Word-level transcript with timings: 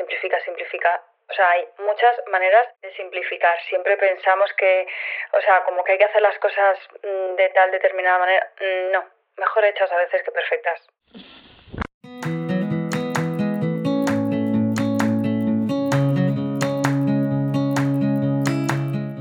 simplifica, 0.00 0.40
simplifica. 0.40 1.02
O 1.28 1.32
sea, 1.32 1.50
hay 1.50 1.68
muchas 1.78 2.16
maneras 2.26 2.66
de 2.82 2.92
simplificar. 2.94 3.56
Siempre 3.68 3.96
pensamos 3.96 4.52
que, 4.54 4.86
o 5.32 5.40
sea, 5.40 5.62
como 5.64 5.84
que 5.84 5.92
hay 5.92 5.98
que 5.98 6.04
hacer 6.04 6.22
las 6.22 6.38
cosas 6.38 6.78
mm, 7.02 7.36
de 7.36 7.48
tal 7.50 7.70
determinada 7.70 8.18
manera. 8.18 8.50
Mm, 8.60 8.92
no, 8.92 9.04
mejor 9.36 9.64
hechas 9.64 9.92
a 9.92 9.96
veces 9.96 10.22
que 10.24 10.32
perfectas. 10.32 10.80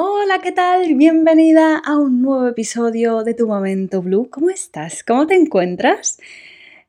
Hola, 0.00 0.38
¿qué 0.40 0.52
tal? 0.52 0.94
Bienvenida 0.94 1.76
a 1.76 1.98
un 1.98 2.22
nuevo 2.22 2.46
episodio 2.46 3.24
de 3.24 3.34
Tu 3.34 3.48
Momento 3.48 4.00
Blue. 4.00 4.30
¿Cómo 4.30 4.48
estás? 4.48 5.02
¿Cómo 5.02 5.26
te 5.26 5.34
encuentras? 5.34 6.20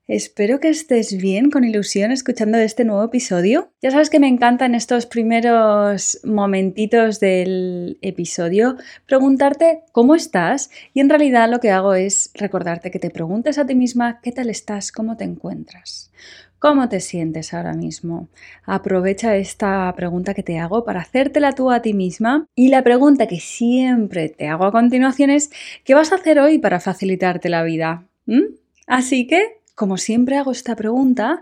Espero 0.07 0.59
que 0.59 0.69
estés 0.69 1.17
bien, 1.17 1.49
con 1.49 1.63
ilusión, 1.63 2.11
escuchando 2.11 2.59
este 2.59 2.85
nuevo 2.85 3.03
episodio. 3.03 3.71
Ya 3.81 3.89
sabes 3.89 4.11
que 4.11 4.19
me 4.19 4.27
encanta 4.27 4.67
en 4.67 4.75
estos 4.75 5.07
primeros 5.07 6.19
momentitos 6.23 7.19
del 7.19 7.97
episodio 8.03 8.75
preguntarte 9.07 9.81
cómo 9.91 10.13
estás 10.13 10.69
y 10.93 10.99
en 10.99 11.09
realidad 11.09 11.49
lo 11.49 11.59
que 11.59 11.71
hago 11.71 11.95
es 11.95 12.29
recordarte 12.35 12.91
que 12.91 12.99
te 12.99 13.09
preguntes 13.09 13.57
a 13.57 13.65
ti 13.65 13.73
misma 13.73 14.19
qué 14.21 14.31
tal 14.31 14.51
estás, 14.51 14.91
cómo 14.91 15.17
te 15.17 15.23
encuentras. 15.23 16.11
¿Cómo 16.59 16.89
te 16.89 16.99
sientes 16.99 17.53
ahora 17.53 17.73
mismo? 17.73 18.27
Aprovecha 18.65 19.37
esta 19.37 19.91
pregunta 19.95 20.33
que 20.33 20.43
te 20.43 20.59
hago 20.59 20.83
para 20.83 20.99
hacértela 20.99 21.53
tú 21.53 21.71
a 21.71 21.81
ti 21.81 21.93
misma 21.93 22.47
y 22.53 22.67
la 22.67 22.83
pregunta 22.83 23.27
que 23.27 23.39
siempre 23.39 24.27
te 24.27 24.47
hago 24.47 24.65
a 24.65 24.71
continuación 24.73 25.29
es 25.29 25.51
¿qué 25.85 25.93
vas 25.93 26.11
a 26.11 26.15
hacer 26.15 26.37
hoy 26.37 26.59
para 26.59 26.81
facilitarte 26.81 27.47
la 27.47 27.63
vida? 27.63 28.03
¿Mm? 28.25 28.55
Así 28.87 29.25
que 29.25 29.59
como 29.73 29.95
siempre 29.95 30.35
hago 30.35 30.51
esta 30.51 30.75
pregunta, 30.75 31.41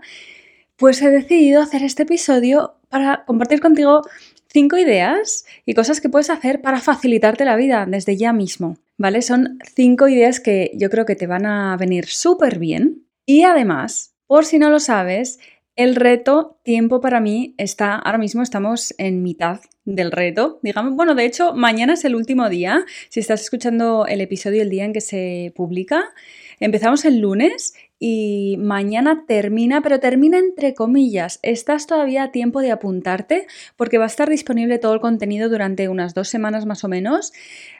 pues 0.76 1.02
he 1.02 1.10
decidido 1.10 1.60
hacer 1.60 1.82
este 1.82 2.04
episodio 2.04 2.76
para 2.88 3.24
compartir 3.24 3.60
contigo 3.60 4.02
cinco 4.46 4.76
ideas 4.76 5.44
y 5.66 5.74
cosas 5.74 6.00
que 6.00 6.08
puedes 6.08 6.30
hacer 6.30 6.62
para 6.62 6.80
facilitarte 6.80 7.44
la 7.44 7.56
vida 7.56 7.84
desde 7.86 8.16
ya 8.16 8.32
mismo. 8.32 8.76
¿Vale? 8.96 9.22
Son 9.22 9.58
cinco 9.74 10.06
ideas 10.06 10.38
que 10.38 10.70
yo 10.74 10.90
creo 10.90 11.04
que 11.04 11.16
te 11.16 11.26
van 11.26 11.46
a 11.46 11.76
venir 11.76 12.06
súper 12.06 12.60
bien. 12.60 13.04
Y 13.26 13.42
además, 13.42 14.14
por 14.28 14.44
si 14.44 14.60
no 14.60 14.70
lo 14.70 14.78
sabes, 14.78 15.40
el 15.74 15.96
reto 15.96 16.58
tiempo 16.64 17.00
para 17.00 17.20
mí 17.20 17.54
está, 17.56 17.94
ahora 17.94 18.18
mismo 18.18 18.42
estamos 18.42 18.94
en 18.98 19.22
mitad 19.22 19.60
del 19.84 20.12
reto, 20.12 20.60
digamos, 20.62 20.94
bueno, 20.94 21.14
de 21.14 21.24
hecho, 21.24 21.54
mañana 21.54 21.94
es 21.94 22.04
el 22.04 22.14
último 22.14 22.48
día, 22.48 22.84
si 23.08 23.20
estás 23.20 23.40
escuchando 23.40 24.06
el 24.06 24.20
episodio 24.20 24.62
el 24.62 24.70
día 24.70 24.84
en 24.84 24.92
que 24.92 25.00
se 25.00 25.52
publica, 25.56 26.04
empezamos 26.60 27.04
el 27.04 27.20
lunes 27.20 27.74
y 27.98 28.56
mañana 28.58 29.24
termina, 29.26 29.82
pero 29.82 30.00
termina 30.00 30.38
entre 30.38 30.74
comillas. 30.74 31.40
Estás 31.42 31.86
todavía 31.86 32.24
a 32.24 32.32
tiempo 32.32 32.60
de 32.60 32.70
apuntarte 32.70 33.46
porque 33.76 33.98
va 33.98 34.04
a 34.04 34.08
estar 34.08 34.28
disponible 34.28 34.78
todo 34.78 34.94
el 34.94 35.00
contenido 35.00 35.48
durante 35.48 35.88
unas 35.88 36.14
dos 36.14 36.28
semanas 36.28 36.66
más 36.66 36.84
o 36.84 36.88
menos. 36.88 37.32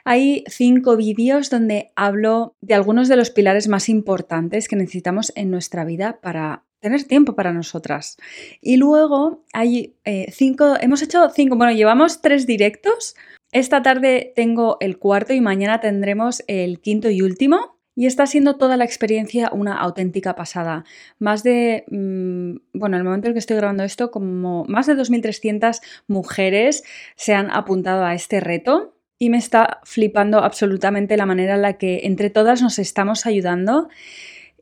Hay 0.03 0.43
cinco 0.47 0.97
vídeos 0.97 1.49
donde 1.49 1.91
hablo 1.95 2.55
de 2.61 2.73
algunos 2.73 3.07
de 3.07 3.15
los 3.15 3.29
pilares 3.29 3.67
más 3.67 3.89
importantes 3.89 4.67
que 4.67 4.75
necesitamos 4.75 5.31
en 5.35 5.51
nuestra 5.51 5.85
vida 5.85 6.19
para 6.21 6.63
tener 6.79 7.03
tiempo 7.03 7.35
para 7.35 7.53
nosotras. 7.53 8.17
Y 8.61 8.77
luego 8.77 9.43
hay 9.53 9.95
eh, 10.05 10.31
cinco, 10.31 10.75
hemos 10.79 11.01
hecho 11.01 11.29
cinco, 11.29 11.55
bueno, 11.55 11.73
llevamos 11.73 12.21
tres 12.21 12.47
directos. 12.47 13.15
Esta 13.51 13.81
tarde 13.81 14.31
tengo 14.35 14.77
el 14.79 14.97
cuarto 14.97 15.33
y 15.33 15.41
mañana 15.41 15.79
tendremos 15.79 16.43
el 16.47 16.79
quinto 16.79 17.09
y 17.09 17.21
último. 17.21 17.78
Y 17.99 18.05
está 18.05 18.25
siendo 18.27 18.55
toda 18.55 18.77
la 18.77 18.85
experiencia 18.85 19.49
una 19.51 19.77
auténtica 19.77 20.33
pasada. 20.33 20.85
Más 21.17 21.43
de, 21.43 21.83
mm, 21.91 22.79
bueno, 22.79 22.95
en 22.95 23.01
el 23.01 23.03
momento 23.03 23.27
en 23.27 23.33
que 23.33 23.39
estoy 23.39 23.57
grabando 23.57 23.83
esto, 23.83 24.09
como 24.09 24.63
más 24.69 24.87
de 24.87 24.95
2.300 24.95 25.81
mujeres 26.07 26.85
se 27.17 27.33
han 27.33 27.51
apuntado 27.51 28.05
a 28.05 28.13
este 28.13 28.39
reto 28.39 28.95
y 29.17 29.29
me 29.29 29.37
está 29.37 29.81
flipando 29.83 30.39
absolutamente 30.39 31.17
la 31.17 31.25
manera 31.25 31.55
en 31.55 31.61
la 31.61 31.73
que 31.73 32.05
entre 32.05 32.29
todas 32.29 32.61
nos 32.61 32.79
estamos 32.79 33.25
ayudando 33.25 33.89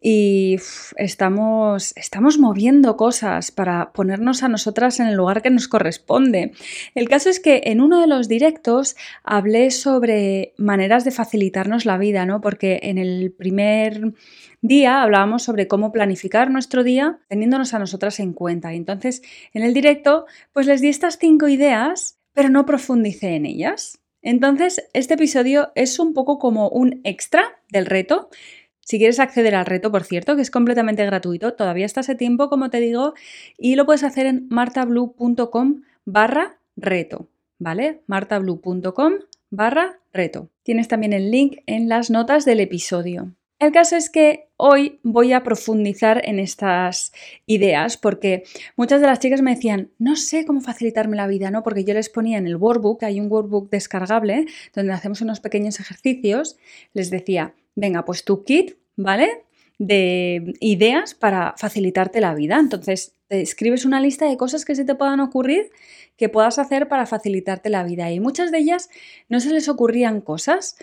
y 0.01 0.57
estamos, 0.97 1.93
estamos 1.95 2.37
moviendo 2.37 2.97
cosas 2.97 3.51
para 3.51 3.91
ponernos 3.93 4.43
a 4.43 4.47
nosotras 4.47 4.99
en 4.99 5.07
el 5.07 5.15
lugar 5.15 5.41
que 5.41 5.49
nos 5.49 5.67
corresponde. 5.67 6.51
El 6.95 7.09
caso 7.09 7.29
es 7.29 7.39
que 7.39 7.61
en 7.65 7.81
uno 7.81 7.99
de 7.99 8.07
los 8.07 8.27
directos 8.27 8.95
hablé 9.23 9.71
sobre 9.71 10.53
maneras 10.57 11.03
de 11.03 11.11
facilitarnos 11.11 11.85
la 11.85 11.97
vida, 11.97 12.25
¿no? 12.25 12.41
Porque 12.41 12.79
en 12.83 12.97
el 12.97 13.31
primer 13.31 14.13
día 14.61 15.01
hablábamos 15.01 15.43
sobre 15.43 15.67
cómo 15.67 15.91
planificar 15.91 16.51
nuestro 16.51 16.83
día 16.83 17.19
teniéndonos 17.27 17.73
a 17.73 17.79
nosotras 17.79 18.19
en 18.19 18.33
cuenta. 18.33 18.73
Y 18.73 18.77
entonces, 18.77 19.21
en 19.53 19.63
el 19.63 19.73
directo, 19.73 20.25
pues 20.53 20.67
les 20.67 20.81
di 20.81 20.89
estas 20.89 21.17
cinco 21.17 21.47
ideas, 21.47 22.19
pero 22.33 22.49
no 22.49 22.65
profundicé 22.65 23.35
en 23.35 23.45
ellas. 23.45 23.99
Entonces, 24.21 24.83
este 24.93 25.13
episodio 25.13 25.71
es 25.75 25.99
un 25.99 26.13
poco 26.13 26.37
como 26.39 26.69
un 26.69 27.01
extra 27.03 27.61
del 27.69 27.85
reto 27.85 28.29
si 28.87 28.99
quieres 28.99 29.19
acceder 29.19 29.53
al 29.53 29.65
reto, 29.65 29.91
por 29.91 30.05
cierto, 30.05 30.37
que 30.37 30.41
es 30.41 30.49
completamente 30.49 31.05
gratuito, 31.05 31.55
todavía 31.55 31.85
está 31.85 31.99
ese 31.99 32.15
tiempo, 32.15 32.47
como 32.47 32.69
te 32.69 32.79
digo, 32.79 33.15
y 33.57 33.75
lo 33.75 33.85
puedes 33.85 34.05
hacer 34.05 34.25
en 34.25 34.47
martablue.com 34.49 35.81
barra 36.05 36.57
reto, 36.77 37.27
¿vale? 37.59 37.99
martablue.com 38.07 39.13
barra 39.49 39.99
reto. 40.13 40.49
Tienes 40.63 40.87
también 40.87 41.11
el 41.11 41.31
link 41.31 41.57
en 41.65 41.89
las 41.89 42.09
notas 42.09 42.45
del 42.45 42.61
episodio. 42.61 43.33
El 43.59 43.73
caso 43.73 43.97
es 43.97 44.09
que 44.09 44.47
hoy 44.55 45.01
voy 45.03 45.33
a 45.33 45.43
profundizar 45.43 46.21
en 46.23 46.39
estas 46.39 47.11
ideas 47.45 47.97
porque 47.97 48.43
muchas 48.77 49.01
de 49.01 49.07
las 49.07 49.19
chicas 49.19 49.41
me 49.41 49.53
decían, 49.53 49.91
no 49.99 50.15
sé 50.15 50.45
cómo 50.45 50.61
facilitarme 50.61 51.17
la 51.17 51.27
vida, 51.27 51.51
¿no? 51.51 51.61
Porque 51.61 51.83
yo 51.83 51.93
les 51.93 52.07
ponía 52.07 52.37
en 52.37 52.47
el 52.47 52.55
workbook, 52.55 53.03
hay 53.03 53.19
un 53.19 53.29
workbook 53.29 53.69
descargable 53.69 54.45
donde 54.73 54.93
hacemos 54.93 55.19
unos 55.19 55.41
pequeños 55.41 55.81
ejercicios, 55.81 56.55
les 56.93 57.09
decía, 57.09 57.53
venga, 57.77 58.03
pues 58.03 58.25
tu 58.25 58.43
kit, 58.43 58.75
¿vale? 58.97 59.45
De 59.77 60.53
ideas 60.59 61.13
para 61.13 61.53
facilitarte 61.57 62.19
la 62.19 62.33
vida. 62.33 62.59
Entonces, 62.59 63.13
te 63.27 63.41
escribes 63.41 63.85
una 63.85 64.01
lista 64.01 64.25
de 64.25 64.35
cosas 64.35 64.65
que 64.65 64.75
se 64.75 64.83
te 64.83 64.95
puedan 64.95 65.19
ocurrir 65.19 65.69
que 66.17 66.29
puedas 66.29 66.57
hacer 66.57 66.87
para 66.87 67.05
facilitarte 67.05 67.69
la 67.69 67.83
vida. 67.83 68.11
Y 68.11 68.19
muchas 68.19 68.51
de 68.51 68.57
ellas 68.57 68.89
no 69.29 69.39
se 69.39 69.51
les 69.51 69.69
ocurrían 69.69 70.19
cosas 70.19 70.75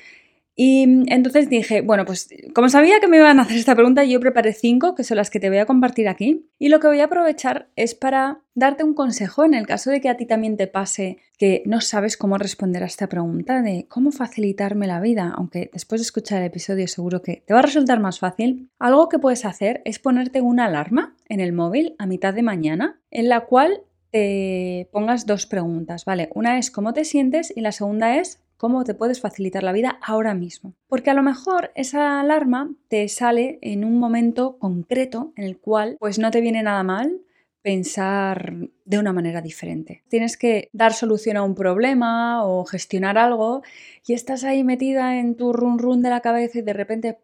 y 0.57 0.83
entonces 1.13 1.49
dije, 1.49 1.81
bueno, 1.81 2.05
pues 2.05 2.29
como 2.55 2.69
sabía 2.69 3.01
que 3.01 3.09
me 3.09 3.17
iban 3.17 3.41
a 3.41 3.43
hacer 3.43 3.57
esta 3.57 3.75
pregunta, 3.75 4.05
yo 4.05 4.21
preparé 4.21 4.53
cinco, 4.53 4.95
que 4.95 5.03
son 5.03 5.17
las 5.17 5.29
que 5.29 5.41
te 5.41 5.49
voy 5.49 5.59
a 5.59 5.67
compartir 5.67 6.07
aquí. 6.07 6.49
Y 6.61 6.69
lo 6.69 6.79
que 6.79 6.87
voy 6.87 7.01
a 7.01 7.07
aprovechar 7.07 7.69
es 7.75 7.97
para 7.97 8.41
darte 8.55 8.85
un 8.85 8.95
consejo 8.95 9.45
en 9.45 9.55
el 9.55 9.67
caso 9.67 9.91
de 9.91 10.01
que 10.01 10.09
a 10.09 10.17
ti 10.17 10.27
también 10.27 10.57
te 10.57 10.69
pase 10.69 11.19
que 11.39 11.65
no 11.67 11.81
sabes 11.81 12.17
cómo 12.17 12.39
responder 12.39 12.85
a 12.85 12.87
esta 12.87 13.09
pregunta 13.09 13.63
de 13.63 13.87
cómo 13.89 14.13
facilitarme 14.13 14.87
la 14.87 15.01
vida, 15.01 15.35
aunque 15.37 15.71
después 15.73 16.01
de 16.01 16.05
escuchar 16.05 16.41
el 16.41 16.47
episodio 16.47 16.87
seguro 16.87 17.21
que 17.21 17.43
te 17.45 17.53
va 17.53 17.59
a 17.59 17.63
resultar 17.63 17.99
más 17.99 18.21
fácil. 18.21 18.71
Algo 18.79 19.09
que 19.09 19.19
puedes 19.19 19.45
hacer 19.45 19.83
es 19.85 19.99
ponerte 19.99 20.41
una 20.41 20.67
alarma 20.67 21.17
en 21.29 21.41
el 21.41 21.53
móvil 21.53 21.97
a 21.99 22.07
mitad 22.07 22.33
de 22.33 22.43
mañana 22.43 23.01
en 23.11 23.29
la 23.29 23.41
cual 23.41 23.83
te 24.13 24.89
pongas 24.93 25.27
dos 25.27 25.47
preguntas, 25.47 26.05
¿vale? 26.05 26.31
Una 26.37 26.59
es 26.59 26.71
cómo 26.71 26.93
te 26.93 27.05
sientes 27.05 27.53
y 27.57 27.61
la 27.61 27.73
segunda 27.73 28.17
es 28.19 28.44
cómo 28.57 28.85
te 28.85 28.95
puedes 28.95 29.21
facilitar 29.21 29.63
la 29.63 29.73
vida 29.73 29.99
ahora 30.03 30.35
mismo. 30.35 30.75
Porque 30.89 31.11
a 31.11 31.15
lo 31.15 31.23
mejor 31.23 31.71
esa 31.75 32.21
alarma 32.21 32.71
te 32.89 33.09
sale 33.09 33.59
en 33.63 33.85
un 33.85 33.99
momento 33.99 34.59
concreto 34.59 35.33
en 35.37 35.45
el 35.45 35.59
cual 35.59 35.97
pues 35.99 36.19
no 36.19 36.31
te 36.31 36.41
viene 36.41 36.63
nada 36.63 36.83
mal 36.83 37.21
pensar 37.65 38.53
de 38.85 38.99
una 38.99 39.15
manera 39.15 39.41
diferente. 39.41 40.03
Tienes 40.09 40.37
que 40.37 40.69
dar 40.75 40.93
solución 40.93 41.39
a 41.39 41.43
un 41.43 41.55
problema 41.55 42.45
o 42.45 42.67
gestionar 42.67 43.17
algo 43.17 43.63
y 44.07 44.13
estás 44.13 44.45
ahí 44.45 44.63
metida 44.65 45.19
en 45.19 45.35
tu 45.35 45.55
run 45.55 45.79
run 45.79 46.03
de 46.03 46.11
la 46.11 46.21
cabeza 46.21 46.59
y 46.59 46.63
de 46.63 46.75
repente 46.75 47.19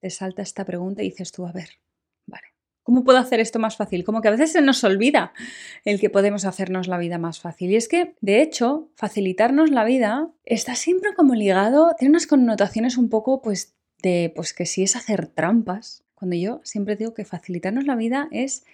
te 0.00 0.10
salta 0.10 0.40
esta 0.40 0.64
pregunta 0.64 1.02
y 1.02 1.10
dices 1.10 1.32
tú, 1.32 1.46
a 1.46 1.52
ver, 1.52 1.68
¿cómo 2.84 3.02
puedo 3.02 3.18
hacer 3.18 3.40
esto 3.40 3.58
más 3.58 3.76
fácil? 3.76 4.04
Como 4.04 4.20
que 4.20 4.28
a 4.28 4.30
veces 4.30 4.52
se 4.52 4.60
nos 4.60 4.84
olvida 4.84 5.32
el 5.84 5.98
que 5.98 6.10
podemos 6.10 6.44
hacernos 6.44 6.86
la 6.86 6.98
vida 6.98 7.18
más 7.18 7.40
fácil. 7.40 7.72
Y 7.72 7.76
es 7.76 7.88
que, 7.88 8.14
de 8.20 8.40
hecho, 8.40 8.88
facilitarnos 8.94 9.70
la 9.70 9.84
vida 9.84 10.28
está 10.44 10.76
siempre 10.76 11.14
como 11.14 11.34
ligado, 11.34 11.94
tiene 11.98 12.12
unas 12.12 12.28
connotaciones 12.28 12.96
un 12.96 13.08
poco 13.08 13.42
pues 13.42 13.74
de, 14.02 14.32
pues 14.36 14.52
que 14.52 14.66
si 14.66 14.84
es 14.84 14.94
hacer 14.94 15.26
trampas. 15.26 16.04
Cuando 16.14 16.36
yo 16.36 16.60
siempre 16.62 16.94
digo 16.94 17.14
que 17.14 17.24
facilitarnos 17.24 17.86
la 17.86 17.96
vida 17.96 18.28
es 18.30 18.64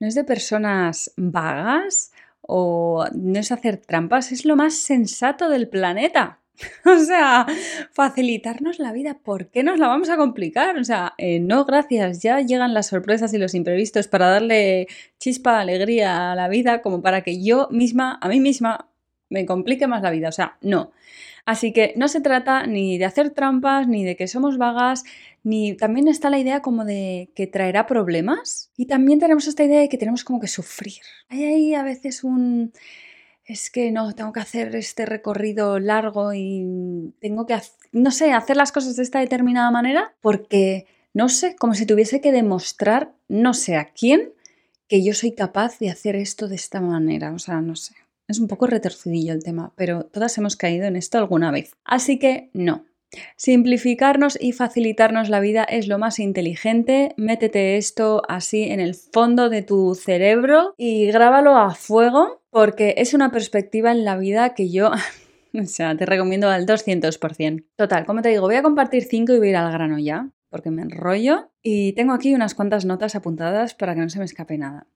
no 0.00 0.06
es 0.06 0.14
de 0.14 0.24
personas 0.24 1.12
vagas 1.16 2.12
o 2.40 3.04
no 3.12 3.38
es 3.38 3.52
hacer 3.52 3.78
trampas, 3.78 4.32
es 4.32 4.44
lo 4.44 4.56
más 4.56 4.74
sensato 4.74 5.48
del 5.50 5.68
planeta. 5.68 6.40
O 6.84 6.98
sea, 6.98 7.46
facilitarnos 7.92 8.78
la 8.78 8.92
vida, 8.92 9.18
¿por 9.22 9.50
qué 9.50 9.62
nos 9.62 9.78
la 9.78 9.88
vamos 9.88 10.10
a 10.10 10.16
complicar? 10.16 10.76
O 10.78 10.84
sea, 10.84 11.14
eh, 11.18 11.40
no, 11.40 11.64
gracias, 11.64 12.20
ya 12.22 12.40
llegan 12.40 12.74
las 12.74 12.88
sorpresas 12.88 13.32
y 13.34 13.38
los 13.38 13.54
imprevistos 13.54 14.08
para 14.08 14.28
darle 14.28 14.88
chispa, 15.18 15.60
alegría 15.60 16.32
a 16.32 16.34
la 16.34 16.48
vida, 16.48 16.82
como 16.82 17.02
para 17.02 17.22
que 17.22 17.42
yo 17.42 17.68
misma, 17.70 18.18
a 18.20 18.28
mí 18.28 18.40
misma, 18.40 18.88
me 19.30 19.46
complique 19.46 19.86
más 19.86 20.02
la 20.02 20.10
vida. 20.10 20.28
O 20.28 20.32
sea, 20.32 20.58
no. 20.60 20.92
Así 21.44 21.72
que 21.72 21.94
no 21.96 22.08
se 22.08 22.20
trata 22.20 22.66
ni 22.66 22.98
de 22.98 23.06
hacer 23.06 23.30
trampas, 23.30 23.88
ni 23.88 24.04
de 24.04 24.16
que 24.16 24.26
somos 24.28 24.58
vagas, 24.58 25.04
ni 25.42 25.74
también 25.74 26.08
está 26.08 26.28
la 26.30 26.38
idea 26.38 26.60
como 26.60 26.84
de 26.84 27.30
que 27.34 27.46
traerá 27.46 27.86
problemas. 27.86 28.70
Y 28.76 28.86
también 28.86 29.18
tenemos 29.18 29.46
esta 29.46 29.64
idea 29.64 29.80
de 29.80 29.88
que 29.88 29.98
tenemos 29.98 30.24
como 30.24 30.40
que 30.40 30.48
sufrir. 30.48 31.00
Hay 31.28 31.44
ahí 31.44 31.74
a 31.74 31.82
veces 31.82 32.24
un... 32.24 32.72
Es 33.48 33.70
que 33.70 33.90
no, 33.90 34.14
tengo 34.14 34.34
que 34.34 34.40
hacer 34.40 34.76
este 34.76 35.06
recorrido 35.06 35.78
largo 35.78 36.34
y 36.34 37.14
tengo 37.18 37.46
que, 37.46 37.58
no 37.92 38.10
sé, 38.10 38.32
hacer 38.32 38.58
las 38.58 38.72
cosas 38.72 38.96
de 38.96 39.02
esta 39.02 39.20
determinada 39.20 39.70
manera 39.70 40.14
porque, 40.20 40.86
no 41.14 41.30
sé, 41.30 41.56
como 41.56 41.72
si 41.72 41.86
tuviese 41.86 42.20
que 42.20 42.30
demostrar, 42.30 43.14
no 43.26 43.54
sé 43.54 43.76
a 43.76 43.86
quién, 43.86 44.34
que 44.86 45.02
yo 45.02 45.14
soy 45.14 45.32
capaz 45.32 45.78
de 45.78 45.88
hacer 45.88 46.14
esto 46.14 46.46
de 46.46 46.56
esta 46.56 46.82
manera. 46.82 47.32
O 47.32 47.38
sea, 47.38 47.62
no 47.62 47.74
sé. 47.74 47.94
Es 48.28 48.38
un 48.38 48.48
poco 48.48 48.66
retorcidillo 48.66 49.32
el 49.32 49.42
tema, 49.42 49.72
pero 49.76 50.04
todas 50.04 50.36
hemos 50.36 50.54
caído 50.56 50.84
en 50.84 50.96
esto 50.96 51.16
alguna 51.16 51.50
vez. 51.50 51.74
Así 51.84 52.18
que 52.18 52.50
no. 52.52 52.84
Simplificarnos 53.36 54.38
y 54.40 54.52
facilitarnos 54.52 55.28
la 55.28 55.40
vida 55.40 55.64
es 55.64 55.88
lo 55.88 55.98
más 55.98 56.18
inteligente. 56.18 57.14
Métete 57.16 57.76
esto 57.76 58.22
así 58.28 58.64
en 58.64 58.80
el 58.80 58.94
fondo 58.94 59.48
de 59.48 59.62
tu 59.62 59.94
cerebro 59.94 60.74
y 60.76 61.06
grábalo 61.06 61.56
a 61.56 61.74
fuego 61.74 62.42
porque 62.50 62.94
es 62.98 63.14
una 63.14 63.30
perspectiva 63.30 63.92
en 63.92 64.04
la 64.04 64.16
vida 64.16 64.54
que 64.54 64.70
yo 64.70 64.90
O 65.54 65.64
sea, 65.64 65.96
te 65.96 66.04
recomiendo 66.04 66.48
al 66.48 66.66
200%. 66.66 67.64
Total, 67.76 68.04
como 68.04 68.22
te 68.22 68.28
digo, 68.28 68.42
voy 68.42 68.56
a 68.56 68.62
compartir 68.62 69.04
cinco 69.04 69.32
y 69.32 69.38
voy 69.38 69.48
a 69.48 69.50
ir 69.50 69.56
al 69.56 69.72
grano 69.72 69.98
ya, 69.98 70.30
porque 70.50 70.70
me 70.70 70.82
enrollo. 70.82 71.50
Y 71.62 71.94
tengo 71.94 72.12
aquí 72.12 72.34
unas 72.34 72.54
cuantas 72.54 72.84
notas 72.84 73.14
apuntadas 73.14 73.74
para 73.74 73.94
que 73.94 74.02
no 74.02 74.10
se 74.10 74.18
me 74.18 74.26
escape 74.26 74.58
nada. 74.58 74.86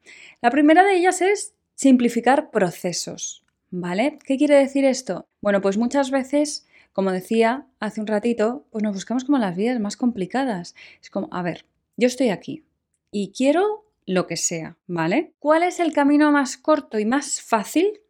La 0.42 0.50
primera 0.50 0.84
de 0.84 0.96
ellas 0.96 1.22
es 1.22 1.54
Simplificar 1.74 2.50
procesos, 2.50 3.44
¿vale? 3.70 4.18
¿Qué 4.24 4.36
quiere 4.36 4.56
decir 4.56 4.84
esto? 4.84 5.26
Bueno, 5.40 5.60
pues 5.60 5.78
muchas 5.78 6.10
veces, 6.10 6.66
como 6.92 7.12
decía 7.12 7.66
hace 7.80 8.00
un 8.00 8.06
ratito, 8.06 8.66
pues 8.70 8.82
nos 8.82 8.94
buscamos 8.94 9.24
como 9.24 9.38
las 9.38 9.56
vidas 9.56 9.80
más 9.80 9.96
complicadas. 9.96 10.74
Es 11.00 11.10
como, 11.10 11.28
a 11.32 11.42
ver, 11.42 11.66
yo 11.96 12.06
estoy 12.06 12.30
aquí 12.30 12.64
y 13.10 13.32
quiero 13.32 13.84
lo 14.06 14.26
que 14.26 14.36
sea, 14.36 14.76
¿vale? 14.86 15.32
¿Cuál 15.38 15.62
es 15.62 15.80
el 15.80 15.92
camino 15.92 16.32
más 16.32 16.56
corto 16.56 16.98
y 16.98 17.04
más 17.04 17.40
fácil 17.40 18.00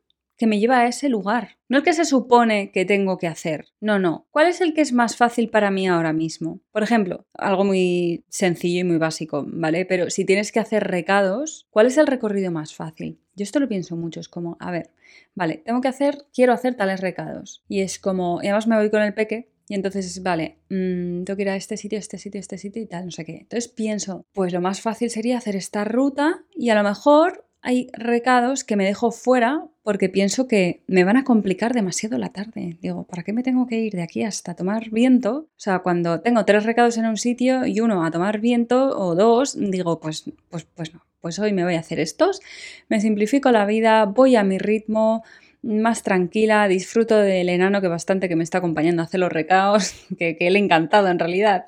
que 0.43 0.49
me 0.49 0.59
lleva 0.59 0.81
a 0.81 0.89
ese 0.89 1.09
lugar. 1.09 1.57
No 1.69 1.79
el 1.79 1.85
que 1.85 1.93
se 1.93 2.05
supone 2.05 2.73
que 2.73 2.85
tengo 2.85 3.17
que 3.17 3.29
hacer. 3.29 3.69
No, 3.81 4.01
no. 4.01 4.27
¿Cuál 4.33 4.49
es 4.49 4.61
el 4.61 4.75
que 4.75 4.81
es 4.81 4.93
más 4.93 5.17
fácil 5.17 5.49
para 5.51 5.71
mí 5.71 5.87
ahora 5.87 6.13
mismo? 6.13 6.59
Por 6.73 6.83
ejemplo, 6.83 7.27
algo 7.35 7.65
muy 7.65 8.25
sencillo 8.29 8.81
y 8.81 8.85
muy 8.85 8.99
básico, 8.99 9.45
¿vale? 9.47 9.87
Pero 9.87 10.11
si 10.11 10.25
tienes 10.25 10.51
que 10.51 10.59
hacer 10.59 10.83
recados, 10.83 11.69
¿cuál 11.71 11.87
es 11.87 11.97
el 11.97 12.09
recorrido 12.09 12.51
más 12.51 12.75
fácil? 12.75 13.21
Yo 13.35 13.45
esto 13.45 13.61
lo 13.61 13.69
pienso 13.69 13.97
mucho, 13.97 14.21
es 14.21 14.29
como, 14.29 14.57
a 14.61 14.71
ver, 14.71 14.91
vale, 15.35 15.63
tengo 15.65 15.81
que 15.81 15.89
hacer, 15.89 16.27
quiero 16.35 16.53
hacer 16.53 16.75
tales 16.75 17.01
recados. 17.01 17.63
Y 17.69 17.81
es 17.81 17.99
como, 17.99 18.41
y 18.43 18.47
además 18.47 18.67
me 18.67 18.77
voy 18.77 18.91
con 18.91 19.03
el 19.03 19.15
peque, 19.15 19.53
y 19.69 19.75
entonces, 19.75 20.23
vale, 20.23 20.59
mm, 20.69 21.25
tengo 21.25 21.37
que 21.37 21.43
ir 21.43 21.49
a 21.49 21.57
este 21.57 21.77
sitio, 21.77 21.99
este 21.99 22.19
sitio, 22.19 22.39
este 22.41 22.59
sitio 22.59 22.83
y 22.83 22.87
tal, 22.87 23.07
no 23.07 23.11
sé 23.11 23.25
qué. 23.25 23.39
Entonces 23.39 23.69
pienso, 23.69 24.27
pues 24.33 24.53
lo 24.53 24.61
más 24.61 24.81
fácil 24.81 25.09
sería 25.09 25.39
hacer 25.39 25.57
esta 25.57 25.85
ruta 25.85 26.45
y 26.55 26.71
a 26.71 26.75
lo 26.75 26.83
mejor 26.83 27.47
hay 27.63 27.89
recados 27.95 28.65
que 28.65 28.77
me 28.77 28.85
dejo 28.85 29.13
fuera 29.13 29.65
porque 29.83 30.09
pienso 30.09 30.49
que 30.49 30.83
me 30.89 31.05
van 31.05 31.17
a 31.17 31.25
complicar 31.25 31.73
demasiado 31.73 32.19
la 32.19 32.31
tarde. 32.31 32.77
Digo, 32.81 33.05
¿para 33.05 33.23
qué 33.23 33.33
me 33.33 33.43
tengo 33.43 33.67
que 33.67 33.81
ir 33.81 33.95
de 33.95 34.03
aquí 34.03 34.25
hasta 34.25 34.55
tomar 34.55 34.91
viento? 34.91 35.47
O 35.49 35.61
sea, 35.61 35.79
cuando 35.79 36.21
tengo 36.21 36.45
tres 36.45 36.65
recados 36.65 36.99
en 36.99 37.07
un 37.07 37.17
sitio 37.17 37.65
y 37.65 37.81
uno 37.81 38.05
a 38.05 38.11
tomar 38.11 38.41
viento 38.41 38.91
o 38.99 39.15
dos, 39.15 39.57
digo, 39.59 40.01
pues, 40.01 40.25
pues, 40.51 40.65
pues 40.65 40.93
no, 40.93 41.03
pues 41.23 41.39
hoy 41.39 41.55
me 41.55 41.65
voy 41.65 41.77
a 41.77 41.81
hacer 41.81 42.01
estos, 42.01 42.43
me 42.89 43.01
simplifico 43.01 43.51
la 43.51 43.65
vida, 43.65 44.05
voy 44.05 44.37
a 44.37 44.45
mi 44.45 44.59
ritmo, 44.59 45.25
más 45.63 46.03
tranquila, 46.03 46.69
disfruto 46.69 47.17
del 47.17 47.49
enano 47.49 47.81
que 47.81 47.89
bastante 47.89 48.29
que 48.29 48.37
me 48.37 48.45
está 48.45 48.59
acompañando 48.59 49.01
a 49.01 49.07
hacer 49.07 49.21
los 49.21 49.33
recados, 49.33 49.95
que, 50.19 50.37
que 50.37 50.51
le 50.51 50.59
encantado 50.59 51.09
en 51.09 51.19
realidad. 51.19 51.65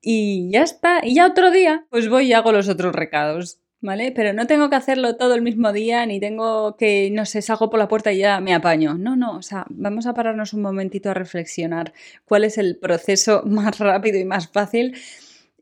Y 0.00 0.50
ya 0.50 0.62
está, 0.62 1.00
y 1.02 1.14
ya 1.14 1.26
otro 1.26 1.50
día, 1.50 1.86
pues 1.90 2.08
voy 2.08 2.26
y 2.26 2.32
hago 2.34 2.52
los 2.52 2.68
otros 2.68 2.94
recados. 2.94 3.58
¿vale? 3.84 4.12
Pero 4.12 4.32
no 4.32 4.46
tengo 4.46 4.70
que 4.70 4.76
hacerlo 4.76 5.16
todo 5.16 5.34
el 5.34 5.42
mismo 5.42 5.70
día, 5.72 6.06
ni 6.06 6.18
tengo 6.18 6.74
que, 6.76 7.10
no 7.12 7.26
sé, 7.26 7.42
salgo 7.42 7.68
por 7.68 7.78
la 7.78 7.86
puerta 7.86 8.12
y 8.12 8.18
ya 8.18 8.40
me 8.40 8.54
apaño. 8.54 8.94
No, 8.94 9.14
no, 9.14 9.36
o 9.36 9.42
sea, 9.42 9.66
vamos 9.68 10.06
a 10.06 10.14
pararnos 10.14 10.54
un 10.54 10.62
momentito 10.62 11.10
a 11.10 11.14
reflexionar 11.14 11.92
cuál 12.24 12.44
es 12.44 12.56
el 12.56 12.78
proceso 12.78 13.42
más 13.46 13.78
rápido 13.78 14.18
y 14.18 14.24
más 14.24 14.48
fácil 14.48 14.96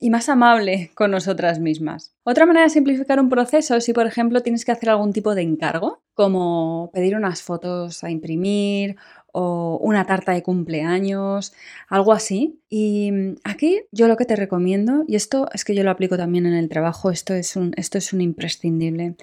y 0.02 0.10
más 0.10 0.28
amable 0.28 0.90
con 0.94 1.12
nosotras 1.12 1.60
mismas. 1.60 2.12
Otra 2.24 2.44
manera 2.44 2.64
de 2.64 2.70
simplificar 2.70 3.20
un 3.20 3.28
proceso 3.28 3.76
es 3.76 3.84
si, 3.84 3.92
por 3.92 4.04
ejemplo, 4.04 4.40
tienes 4.40 4.64
que 4.64 4.72
hacer 4.72 4.90
algún 4.90 5.12
tipo 5.12 5.36
de 5.36 5.42
encargo, 5.42 6.02
como 6.14 6.90
pedir 6.92 7.14
unas 7.14 7.42
fotos 7.42 8.02
a 8.02 8.10
imprimir 8.10 8.96
o 9.30 9.78
una 9.80 10.04
tarta 10.04 10.32
de 10.32 10.42
cumpleaños, 10.42 11.52
algo 11.88 12.12
así. 12.12 12.58
Y 12.68 13.12
mm, 13.12 13.36
aquí 13.44 13.82
yo 13.92 14.08
lo 14.08 14.16
que 14.16 14.24
te 14.24 14.34
recomiendo, 14.34 15.04
y 15.06 15.14
esto 15.14 15.48
es 15.54 15.64
que 15.64 15.76
yo 15.76 15.84
lo 15.84 15.92
aplico 15.92 16.16
también 16.16 16.46
en 16.46 16.54
el 16.54 16.68
trabajo, 16.68 17.12
esto 17.12 17.32
es 17.32 17.54
un, 17.54 17.72
esto 17.76 17.96
es 17.96 18.12
un 18.12 18.22
imprescindible, 18.22 19.14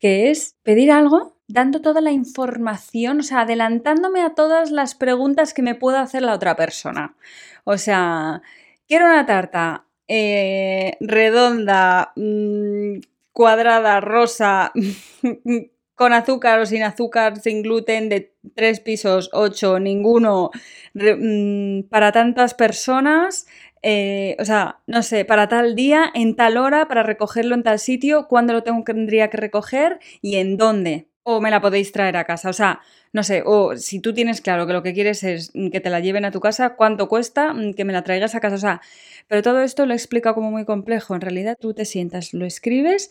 que 0.00 0.30
es 0.30 0.56
pedir 0.62 0.90
algo 0.90 1.36
dando 1.46 1.82
toda 1.82 2.00
la 2.00 2.10
información, 2.10 3.20
o 3.20 3.22
sea, 3.22 3.42
adelantándome 3.42 4.22
a 4.22 4.30
todas 4.30 4.70
las 4.70 4.94
preguntas 4.94 5.52
que 5.52 5.60
me 5.60 5.74
pueda 5.74 6.00
hacer 6.00 6.22
la 6.22 6.32
otra 6.32 6.56
persona. 6.56 7.16
O 7.64 7.76
sea, 7.76 8.40
quiero 8.88 9.04
una 9.04 9.26
tarta 9.26 9.84
eh, 10.08 10.96
redonda, 11.00 12.12
mm, 12.16 13.00
cuadrada, 13.32 14.00
rosa, 14.00 14.72
con 15.94 16.12
azúcar 16.12 16.60
o 16.60 16.66
sin 16.66 16.82
azúcar, 16.82 17.38
sin 17.40 17.62
gluten, 17.62 18.08
de 18.08 18.34
tres 18.54 18.80
pisos, 18.80 19.30
ocho, 19.32 19.78
ninguno, 19.78 20.50
mm, 20.94 21.82
para 21.90 22.12
tantas 22.12 22.54
personas, 22.54 23.46
eh, 23.82 24.36
o 24.38 24.44
sea, 24.44 24.80
no 24.86 25.02
sé, 25.02 25.24
para 25.24 25.48
tal 25.48 25.74
día, 25.74 26.10
en 26.14 26.36
tal 26.36 26.56
hora, 26.56 26.88
para 26.88 27.02
recogerlo 27.02 27.54
en 27.54 27.62
tal 27.62 27.78
sitio, 27.78 28.28
cuándo 28.28 28.52
lo 28.52 28.62
tendría 28.62 29.30
que 29.30 29.36
recoger 29.36 29.98
y 30.20 30.36
en 30.36 30.56
dónde. 30.56 31.08
O 31.24 31.40
me 31.40 31.50
la 31.50 31.60
podéis 31.60 31.92
traer 31.92 32.16
a 32.16 32.24
casa. 32.24 32.50
O 32.50 32.52
sea, 32.52 32.80
no 33.12 33.22
sé, 33.22 33.42
o 33.46 33.76
si 33.76 34.00
tú 34.00 34.12
tienes 34.12 34.40
claro 34.40 34.66
que 34.66 34.72
lo 34.72 34.82
que 34.82 34.92
quieres 34.92 35.22
es 35.22 35.52
que 35.72 35.80
te 35.80 35.90
la 35.90 36.00
lleven 36.00 36.24
a 36.24 36.32
tu 36.32 36.40
casa, 36.40 36.74
cuánto 36.74 37.08
cuesta 37.08 37.52
mm, 37.54 37.74
que 37.74 37.84
me 37.84 37.92
la 37.92 38.02
traigas 38.02 38.34
a 38.34 38.40
casa. 38.40 38.56
O 38.56 38.58
sea, 38.58 38.80
pero 39.28 39.42
todo 39.42 39.62
esto 39.62 39.86
lo 39.86 39.94
explica 39.94 40.34
como 40.34 40.50
muy 40.50 40.64
complejo. 40.64 41.14
En 41.14 41.20
realidad 41.20 41.56
tú 41.60 41.74
te 41.74 41.84
sientas, 41.84 42.34
lo 42.34 42.44
escribes 42.44 43.08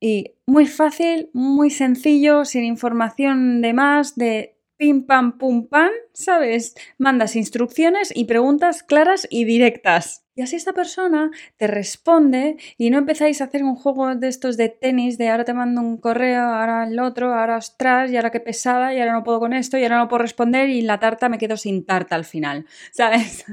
y 0.00 0.32
muy 0.46 0.66
fácil, 0.66 1.30
muy 1.32 1.70
sencillo, 1.70 2.44
sin 2.44 2.64
información 2.64 3.62
de 3.62 3.72
más, 3.72 4.16
de 4.16 4.56
pim 4.76 5.06
pam 5.06 5.38
pum 5.38 5.68
pam, 5.68 5.90
¿sabes? 6.12 6.74
Mandas 6.98 7.36
instrucciones 7.36 8.12
y 8.14 8.24
preguntas 8.24 8.82
claras 8.82 9.26
y 9.30 9.44
directas. 9.44 10.23
Y 10.36 10.42
así 10.42 10.56
esta 10.56 10.72
persona 10.72 11.30
te 11.56 11.66
responde 11.66 12.56
y 12.76 12.90
no 12.90 12.98
empezáis 12.98 13.40
a 13.40 13.44
hacer 13.44 13.62
un 13.62 13.76
juego 13.76 14.14
de 14.16 14.28
estos 14.28 14.56
de 14.56 14.68
tenis, 14.68 15.16
de 15.16 15.28
ahora 15.28 15.44
te 15.44 15.54
mando 15.54 15.80
un 15.80 15.96
correo, 15.96 16.42
ahora 16.42 16.84
el 16.88 16.98
otro, 16.98 17.32
ahora 17.34 17.56
ostras, 17.56 18.10
y 18.10 18.16
ahora 18.16 18.30
qué 18.30 18.40
pesada, 18.40 18.92
y 18.92 18.98
ahora 18.98 19.12
no 19.12 19.22
puedo 19.22 19.38
con 19.38 19.52
esto, 19.52 19.78
y 19.78 19.84
ahora 19.84 19.98
no 19.98 20.08
puedo 20.08 20.22
responder, 20.22 20.68
y 20.70 20.82
la 20.82 20.98
tarta 20.98 21.28
me 21.28 21.38
quedo 21.38 21.56
sin 21.56 21.84
tarta 21.86 22.16
al 22.16 22.24
final, 22.24 22.66
¿sabes? 22.92 23.44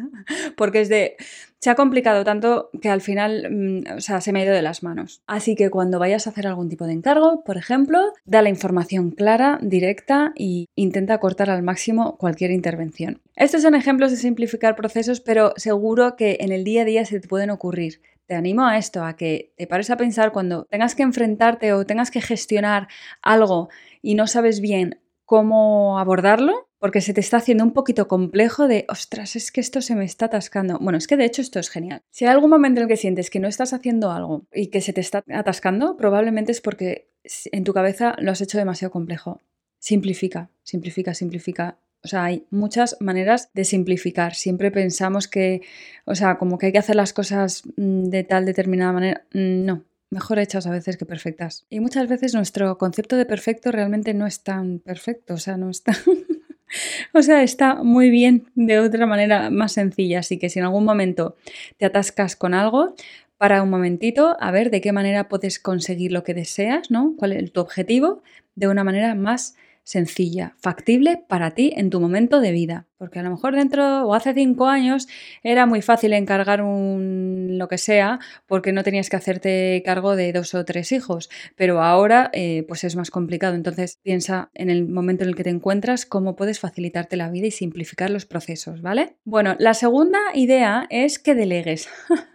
Porque 0.58 0.82
es 0.82 0.90
de, 0.90 1.18
se 1.62 1.70
ha 1.70 1.76
complicado 1.76 2.24
tanto 2.24 2.72
que 2.82 2.90
al 2.90 3.02
final, 3.02 3.48
mm, 3.52 3.98
o 3.98 4.02
sea, 4.02 4.20
se 4.20 4.34
me 4.34 4.42
ha 4.42 4.46
ido 4.46 4.54
de 4.54 4.64
las 4.64 4.82
manos. 4.82 5.22
Así 5.28 5.56
que 5.56 5.70
cuando 5.70 6.00
vayas 6.00 6.26
a 6.26 6.32
hacer 6.32 6.48
algún 6.48 6.70
tipo 6.70 6.86
de 6.86 6.94
encargo, 6.94 7.44
por 7.44 7.56
ejemplo, 7.56 8.14
da 8.26 8.42
la 8.42 8.50
información 8.50 9.12
clara, 9.12 9.60
directa 9.62 10.34
y 10.36 10.70
intenta 10.76 11.20
cortar 11.20 11.52
al 11.52 11.62
máximo 11.62 12.18
cualquier 12.18 12.50
intervención. 12.50 13.22
Estos 13.36 13.62
son 13.62 13.76
ejemplos 13.76 14.10
de 14.10 14.18
simplificar 14.18 14.76
procesos, 14.76 15.22
pero 15.22 15.54
seguro 15.56 16.16
que 16.16 16.38
en 16.40 16.52
el 16.52 16.64
día 16.64 16.82
a 16.82 16.86
día 16.86 17.06
se 17.06 17.20
te 17.20 17.28
pueden 17.28 17.52
ocurrir 17.52 18.02
te 18.28 18.36
animo 18.36 18.66
a 18.66 18.78
esto, 18.78 19.04
a 19.04 19.18
que 19.18 19.52
te 19.58 19.68
pares 19.68 19.90
a 19.90 19.98
pensar 19.98 20.32
cuando 20.32 20.64
tengas 20.64 20.96
que 20.96 21.04
enfrentarte 21.04 21.74
o 21.74 21.86
tengas 21.86 22.12
que 22.12 22.22
gestionar 22.22 22.88
algo 23.22 23.68
y 24.02 24.16
no 24.16 24.26
sabes 24.26 24.62
bien 24.62 25.02
cómo 25.26 26.00
abordarlo, 26.00 26.70
porque 26.82 27.00
se 27.00 27.14
te 27.14 27.22
está 27.22 27.38
haciendo 27.38 27.64
un 27.64 27.74
poquito 27.74 28.08
complejo 28.08 28.68
de, 28.68 28.86
ostras, 28.90 29.36
es 29.36 29.52
que 29.52 29.62
esto 29.62 29.84
se 29.84 29.94
me 29.94 30.04
está 30.04 30.26
atascando. 30.26 30.80
Bueno, 30.80 30.98
es 30.98 31.06
que 31.06 31.16
de 31.16 31.26
hecho 31.26 31.44
esto 31.44 31.60
es 31.60 31.70
genial. 31.70 32.02
Si 32.10 32.26
hay 32.26 32.32
algún 32.32 32.50
momento 32.50 32.80
en 32.80 32.86
el 32.86 32.88
que 32.88 32.98
sientes 32.98 33.30
que 33.30 33.40
no 33.40 33.48
estás 33.48 33.72
haciendo 33.74 34.12
algo 34.12 34.48
y 34.52 34.68
que 34.68 34.82
se 34.82 34.92
te 34.92 35.00
está 35.00 35.24
atascando, 35.32 35.96
probablemente 35.96 36.52
es 36.52 36.60
porque 36.60 37.08
en 37.52 37.64
tu 37.66 37.74
cabeza 37.74 38.16
lo 38.18 38.32
has 38.32 38.42
hecho 38.42 38.58
demasiado 38.58 38.92
complejo. 38.92 39.42
Simplifica, 39.78 40.50
simplifica, 40.64 41.14
simplifica. 41.14 41.78
O 42.04 42.08
sea, 42.08 42.24
hay 42.24 42.48
muchas 42.50 42.98
maneras 43.00 43.52
de 43.54 43.64
simplificar. 43.64 44.34
Siempre 44.34 44.72
pensamos 44.72 45.28
que, 45.28 45.62
o 46.06 46.16
sea, 46.16 46.40
como 46.40 46.58
que 46.58 46.66
hay 46.66 46.72
que 46.72 46.80
hacer 46.80 46.96
las 46.96 47.14
cosas 47.14 47.62
mm, 47.78 48.06
de 48.06 48.24
tal 48.24 48.44
determinada 48.44 48.92
manera. 48.92 49.24
Mm, 49.36 49.66
no, 49.66 49.86
mejor 50.10 50.40
hechas 50.40 50.66
a 50.66 50.72
veces 50.72 50.98
que 50.98 51.06
perfectas. 51.06 51.68
Y 51.70 51.80
muchas 51.80 52.10
veces 52.10 52.34
nuestro 52.34 52.80
concepto 52.80 53.18
de 53.18 53.28
perfecto 53.28 53.72
realmente 53.72 54.16
no 54.16 54.26
es 54.26 54.42
tan 54.42 54.80
perfecto, 54.80 55.36
o 55.36 55.38
sea, 55.38 55.58
no 55.58 55.70
está... 55.70 55.94
o 57.14 57.22
sea, 57.22 57.44
está 57.44 57.76
muy 57.76 58.10
bien 58.10 58.48
de 58.56 58.80
otra 58.80 59.06
manera 59.06 59.50
más 59.50 59.74
sencilla, 59.74 60.20
así 60.20 60.38
que 60.38 60.50
si 60.50 60.60
en 60.60 60.66
algún 60.66 60.86
momento 60.86 61.36
te 61.78 61.86
atascas 61.86 62.36
con 62.36 62.54
algo, 62.54 62.96
para 63.38 63.64
un 63.64 63.72
momentito 63.72 64.38
a 64.40 64.52
ver 64.52 64.70
de 64.70 64.82
qué 64.82 64.92
manera 64.92 65.28
puedes 65.28 65.58
conseguir 65.58 66.12
lo 66.12 66.24
que 66.24 66.36
deseas, 66.36 66.92
¿no? 66.92 67.16
¿Cuál 67.18 67.34
es 67.34 67.52
tu 67.52 67.60
objetivo? 67.60 68.22
De 68.54 68.68
una 68.68 68.84
manera 68.84 69.16
más 69.16 69.56
sencilla, 69.56 69.71
factible 69.84 71.24
para 71.28 71.52
ti 71.52 71.74
en 71.76 71.90
tu 71.90 72.00
momento 72.00 72.40
de 72.40 72.52
vida. 72.52 72.88
Porque 72.98 73.20
a 73.20 73.24
lo 73.24 73.32
mejor 73.32 73.56
dentro 73.56 74.06
o 74.06 74.14
hace 74.14 74.34
cinco 74.34 74.68
años 74.68 75.08
era 75.44 75.66
muy 75.66 75.82
fácil 75.82 76.14
encargar 76.14 76.62
un 76.62 77.58
lo 77.58 77.68
que 77.68 77.78
sea 77.78 78.20
porque 78.46 78.72
no 78.72 78.84
tenías 78.84 79.10
que 79.10 79.16
hacerte 79.16 79.82
cargo 79.84 80.16
de 80.16 80.32
dos 80.34 80.54
o 80.54 80.64
tres 80.66 80.92
hijos. 80.92 81.30
Pero 81.56 81.82
ahora 81.82 82.30
eh, 82.34 82.64
pues 82.68 82.84
es 82.84 82.96
más 82.96 83.12
complicado. 83.12 83.56
Entonces 83.56 83.98
piensa 84.04 84.52
en 84.54 84.70
el 84.70 84.88
momento 84.88 85.24
en 85.24 85.30
el 85.30 85.36
que 85.36 85.44
te 85.44 85.50
encuentras 85.50 86.06
cómo 86.06 86.36
puedes 86.36 86.60
facilitarte 86.60 87.18
la 87.18 87.30
vida 87.30 87.48
y 87.48 87.52
simplificar 87.52 88.10
los 88.10 88.26
procesos, 88.26 88.82
¿vale? 88.82 89.18
Bueno, 89.26 89.56
la 89.60 89.74
segunda 89.74 90.20
idea 90.34 90.88
es 90.90 91.20
que 91.20 91.36
delegues. 91.36 91.90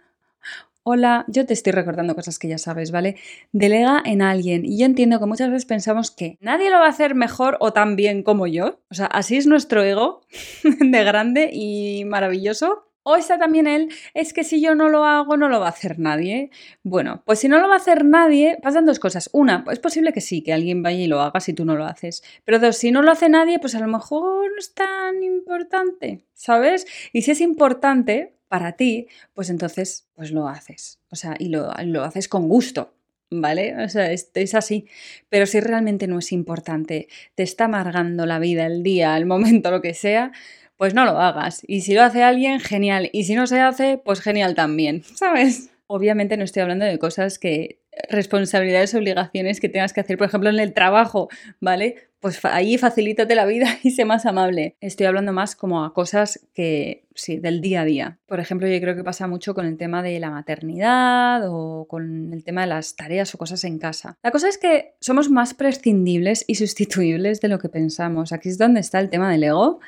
Hola, 0.89 1.25
yo 1.27 1.45
te 1.45 1.53
estoy 1.53 1.73
recordando 1.73 2.15
cosas 2.15 2.39
que 2.39 2.47
ya 2.47 2.57
sabes, 2.57 2.91
¿vale? 2.91 3.17
Delega 3.51 4.01
en 4.05 4.21
alguien. 4.21 4.63
Y 4.63 4.79
yo 4.79 4.85
entiendo 4.85 5.19
que 5.19 5.25
muchas 5.25 5.49
veces 5.49 5.65
pensamos 5.65 6.11
que 6.11 6.37
nadie 6.39 6.69
lo 6.69 6.79
va 6.79 6.85
a 6.85 6.91
hacer 6.91 7.13
mejor 7.13 7.57
o 7.59 7.73
tan 7.73 7.97
bien 7.97 8.23
como 8.23 8.47
yo. 8.47 8.79
O 8.89 8.93
sea, 8.93 9.07
así 9.07 9.35
es 9.35 9.47
nuestro 9.47 9.83
ego 9.83 10.21
de 10.63 11.03
grande 11.03 11.49
y 11.51 12.05
maravilloso. 12.05 12.85
O 13.03 13.17
está 13.17 13.37
también 13.37 13.67
él, 13.67 13.89
es 14.13 14.31
que 14.31 14.45
si 14.45 14.61
yo 14.61 14.75
no 14.75 14.87
lo 14.87 15.03
hago, 15.03 15.35
no 15.35 15.49
lo 15.49 15.59
va 15.59 15.65
a 15.65 15.71
hacer 15.71 15.99
nadie. 15.99 16.51
Bueno, 16.83 17.21
pues 17.25 17.39
si 17.39 17.49
no 17.49 17.59
lo 17.59 17.67
va 17.67 17.73
a 17.73 17.77
hacer 17.79 18.05
nadie, 18.05 18.57
pasan 18.63 18.85
dos 18.85 18.99
cosas. 18.99 19.29
Una, 19.33 19.65
es 19.69 19.79
posible 19.79 20.13
que 20.13 20.21
sí, 20.21 20.41
que 20.41 20.53
alguien 20.53 20.83
vaya 20.83 20.99
y 20.99 21.07
lo 21.07 21.19
haga 21.19 21.41
si 21.41 21.51
tú 21.51 21.65
no 21.65 21.75
lo 21.75 21.83
haces. 21.83 22.23
Pero 22.45 22.59
dos, 22.59 22.77
si 22.77 22.91
no 22.91 23.01
lo 23.01 23.11
hace 23.11 23.27
nadie, 23.27 23.59
pues 23.59 23.75
a 23.75 23.81
lo 23.81 23.87
mejor 23.87 24.49
no 24.51 24.57
es 24.57 24.73
tan 24.73 25.21
importante, 25.21 26.23
¿sabes? 26.33 26.87
Y 27.11 27.23
si 27.23 27.31
es 27.31 27.41
importante, 27.41 28.36
para 28.47 28.73
ti, 28.73 29.07
pues 29.33 29.49
entonces 29.49 30.07
pues 30.15 30.31
lo 30.31 30.47
haces. 30.47 30.99
O 31.09 31.15
sea, 31.15 31.35
y 31.39 31.49
lo, 31.49 31.71
haces 32.03 32.27
con 32.27 32.47
gusto, 32.47 32.93
¿vale? 33.29 33.75
O 33.83 33.89
sea, 33.89 34.11
es, 34.11 34.31
es, 34.33 34.55
así. 34.55 34.87
Pero 35.29 35.45
si 35.45 35.59
realmente 35.59 36.07
no 36.07 36.19
es 36.19 36.31
importante, 36.31 37.07
te 37.35 37.43
está 37.43 37.65
amargando 37.65 38.25
la 38.25 38.39
vida, 38.39 38.65
el 38.65 38.83
día, 38.83 39.17
el 39.17 39.25
momento, 39.25 39.71
lo 39.71 39.81
que 39.81 39.93
sea, 39.93 40.31
pues 40.77 40.93
no 40.93 41.05
lo 41.05 41.19
hagas. 41.19 41.63
Y 41.67 41.81
si 41.81 41.93
lo 41.93 42.03
hace 42.03 42.23
alguien, 42.23 42.59
genial. 42.59 43.09
Y 43.11 43.25
si 43.25 43.35
no 43.35 43.47
se 43.47 43.59
hace, 43.59 43.99
pues 44.03 44.21
genial 44.21 44.55
también, 44.55 45.03
¿sabes? 45.15 45.71
Obviamente 45.87 46.37
no 46.37 46.43
estoy 46.43 46.61
hablando 46.61 46.85
de 46.85 46.99
cosas 46.99 47.39
que 47.39 47.79
responsabilidades, 48.09 48.93
obligaciones 48.93 49.59
que 49.59 49.69
tengas 49.69 49.93
que 49.93 50.01
hacer, 50.01 50.17
por 50.17 50.27
ejemplo, 50.27 50.49
en 50.49 50.59
el 50.59 50.73
trabajo, 50.73 51.29
¿vale? 51.59 52.06
Pues 52.19 52.43
ahí 52.45 52.77
facilítate 52.77 53.35
la 53.35 53.45
vida 53.45 53.67
y 53.83 53.91
sé 53.91 54.05
más 54.05 54.25
amable. 54.25 54.75
Estoy 54.81 55.05
hablando 55.05 55.33
más 55.33 55.55
como 55.55 55.83
a 55.83 55.93
cosas 55.93 56.39
que, 56.53 57.05
sí, 57.13 57.37
del 57.37 57.61
día 57.61 57.81
a 57.81 57.85
día. 57.85 58.19
Por 58.25 58.39
ejemplo, 58.39 58.67
yo 58.67 58.79
creo 58.81 58.95
que 58.95 59.03
pasa 59.03 59.27
mucho 59.27 59.53
con 59.53 59.65
el 59.65 59.77
tema 59.77 60.01
de 60.01 60.19
la 60.19 60.31
maternidad 60.31 61.43
o 61.47 61.85
con 61.87 62.33
el 62.33 62.43
tema 62.43 62.61
de 62.61 62.67
las 62.67 62.95
tareas 62.95 63.33
o 63.35 63.37
cosas 63.37 63.63
en 63.63 63.77
casa. 63.77 64.17
La 64.23 64.31
cosa 64.31 64.49
es 64.49 64.57
que 64.57 64.95
somos 64.99 65.29
más 65.29 65.53
prescindibles 65.53 66.43
y 66.47 66.55
sustituibles 66.55 67.39
de 67.39 67.49
lo 67.49 67.59
que 67.59 67.69
pensamos. 67.69 68.31
Aquí 68.31 68.49
es 68.49 68.57
donde 68.57 68.79
está 68.79 68.99
el 68.99 69.09
tema 69.09 69.31
del 69.31 69.43
ego. 69.43 69.79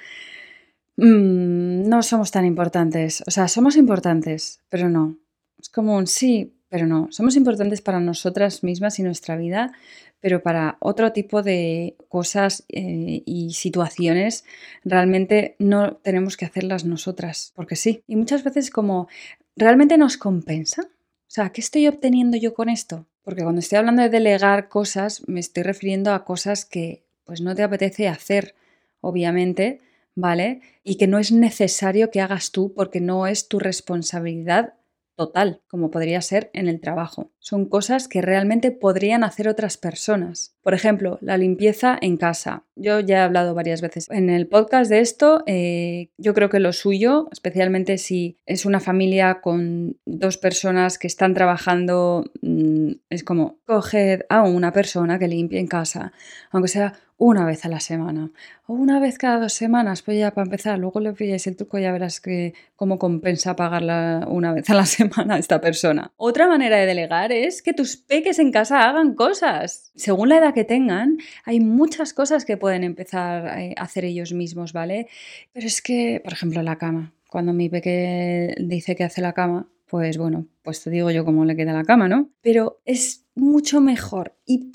Mm, 0.98 1.90
no 1.90 2.04
somos 2.04 2.30
tan 2.30 2.46
importantes. 2.46 3.24
O 3.26 3.32
sea, 3.32 3.48
somos 3.48 3.76
importantes, 3.76 4.62
pero 4.70 4.90
no. 4.90 5.18
Es 5.60 5.70
como 5.70 5.96
un 5.98 6.08
sí, 6.08 6.54
pero 6.70 6.86
no, 6.86 7.08
somos 7.12 7.36
importantes 7.36 7.82
para 7.82 8.00
nosotras 8.00 8.64
mismas 8.64 9.00
y 9.00 9.04
nuestra 9.04 9.36
vida, 9.36 9.74
pero 10.22 10.44
para 10.44 10.78
otro 10.80 11.12
tipo 11.12 11.42
de 11.42 11.96
cosas 12.08 12.64
eh, 12.70 13.24
y 13.26 13.54
situaciones 13.54 14.46
realmente 14.84 15.56
no 15.60 15.98
tenemos 15.98 16.38
que 16.38 16.46
hacerlas 16.46 16.86
nosotras, 16.86 17.54
porque 17.56 17.76
sí. 17.76 18.04
Y 18.08 18.16
muchas 18.16 18.44
veces 18.44 18.70
como, 18.70 19.08
¿realmente 19.56 19.98
nos 19.98 20.18
compensa? 20.18 20.84
O 20.84 21.32
sea, 21.32 21.52
¿qué 21.52 21.62
estoy 21.62 21.88
obteniendo 21.88 22.38
yo 22.38 22.54
con 22.54 22.70
esto? 22.70 23.08
Porque 23.24 23.44
cuando 23.44 23.60
estoy 23.60 23.78
hablando 23.78 24.02
de 24.02 24.10
delegar 24.10 24.70
cosas, 24.70 25.28
me 25.28 25.40
estoy 25.40 25.64
refiriendo 25.64 26.14
a 26.14 26.26
cosas 26.26 26.66
que 26.66 27.04
pues 27.24 27.42
no 27.42 27.56
te 27.56 27.64
apetece 27.64 28.08
hacer, 28.08 28.56
obviamente, 29.02 29.82
¿vale? 30.16 30.62
Y 30.84 30.96
que 30.96 31.08
no 31.08 31.20
es 31.20 31.32
necesario 31.32 32.10
que 32.12 32.22
hagas 32.22 32.52
tú 32.52 32.74
porque 32.74 33.02
no 33.02 33.28
es 33.28 33.48
tu 33.48 33.60
responsabilidad 33.60 34.74
total, 35.20 35.60
como 35.68 35.92
podría 35.92 36.22
ser 36.22 36.50
en 36.54 36.70
el 36.70 36.80
trabajo. 36.80 37.30
Son 37.40 37.66
cosas 37.66 38.08
que 38.08 38.22
realmente 38.22 38.72
podrían 38.72 39.26
hacer 39.26 39.50
otras 39.50 39.76
personas. 39.76 40.56
Por 40.64 40.74
ejemplo, 40.74 41.18
la 41.20 41.36
limpieza 41.36 41.98
en 42.02 42.16
casa. 42.16 42.64
Yo 42.78 43.02
ya 43.02 43.18
he 43.18 43.20
hablado 43.20 43.54
varias 43.54 43.82
veces 43.82 44.10
en 44.12 44.30
el 44.30 44.48
podcast 44.48 44.90
de 44.90 45.02
esto. 45.02 45.44
Eh, 45.46 46.12
yo 46.18 46.34
creo 46.34 46.50
que 46.50 46.62
lo 46.62 46.72
suyo, 46.72 47.28
especialmente 47.34 47.98
si 47.98 48.38
es 48.46 48.66
una 48.66 48.80
familia 48.80 49.42
con 49.42 49.98
dos 50.06 50.38
personas 50.38 50.98
que 50.98 51.08
están 51.08 51.34
trabajando, 51.34 52.24
mm, 52.42 52.92
es 53.10 53.26
como 53.26 53.60
coger 53.66 54.26
a 54.30 54.44
una 54.44 54.72
persona 54.72 55.20
que 55.20 55.28
limpie 55.28 55.60
en 55.60 55.68
casa, 55.68 56.14
aunque 56.50 56.70
sea 56.70 56.94
una 57.20 57.46
vez 57.46 57.66
a 57.66 57.70
la 57.70 57.82
semana 57.82 58.32
o 58.66 58.74
una 58.74 59.00
vez 59.00 59.18
cada 59.18 59.40
dos 59.40 59.54
semanas, 59.54 60.02
pues 60.02 60.18
ya 60.18 60.32
para 60.32 60.46
empezar, 60.46 60.80
luego 60.80 61.02
le 61.02 61.12
pilláis 61.12 61.46
el 61.48 61.58
truco 61.58 61.78
y 61.78 61.82
ya 61.82 61.92
verás 61.92 62.22
que 62.22 62.54
cómo 62.76 62.98
compensa 62.98 63.56
pagarla 63.56 64.26
una 64.28 64.54
vez 64.54 64.70
a 64.70 64.74
la 64.74 64.86
semana 64.88 65.36
a 65.36 65.38
esta 65.38 65.60
persona. 65.60 66.12
Otra 66.16 66.48
manera 66.48 66.78
de 66.78 66.86
delegar 66.86 67.32
es 67.32 67.62
que 67.62 67.74
tus 67.74 67.98
peques 67.98 68.40
en 68.40 68.52
casa 68.52 68.90
hagan 68.90 69.16
cosas. 69.16 69.92
Según 69.96 70.30
la 70.30 70.38
edad 70.38 70.54
que 70.54 70.64
tengan, 70.64 71.18
hay 71.44 71.60
muchas 71.60 72.14
cosas 72.14 72.46
que 72.46 72.58
pueden 72.58 72.84
empezar 72.84 73.60
eh, 73.60 73.76
a 73.78 73.84
hacer 73.84 74.06
ellos 74.06 74.32
mismos, 74.32 74.72
¿vale? 74.72 75.08
Pero 75.52 75.68
es 75.68 75.82
que, 75.82 76.22
por 76.24 76.34
ejemplo, 76.34 76.64
la 76.64 76.78
cama. 76.78 77.14
Cuando 77.30 77.52
mi 77.52 77.70
peque 77.70 78.56
dice 78.58 78.96
que 78.96 79.04
hace 79.04 79.22
la 79.22 79.34
cama, 79.34 79.68
pues 79.90 80.18
bueno, 80.18 80.48
pues 80.64 80.84
te 80.84 80.90
digo 80.90 81.12
yo 81.12 81.26
cómo 81.26 81.44
le 81.46 81.56
queda 81.56 81.74
la 81.74 81.84
cama, 81.84 82.08
¿no? 82.08 82.30
Pero 82.42 82.80
es 82.86 83.26
mucho 83.40 83.82
mejor 83.82 84.36
y, 84.46 84.72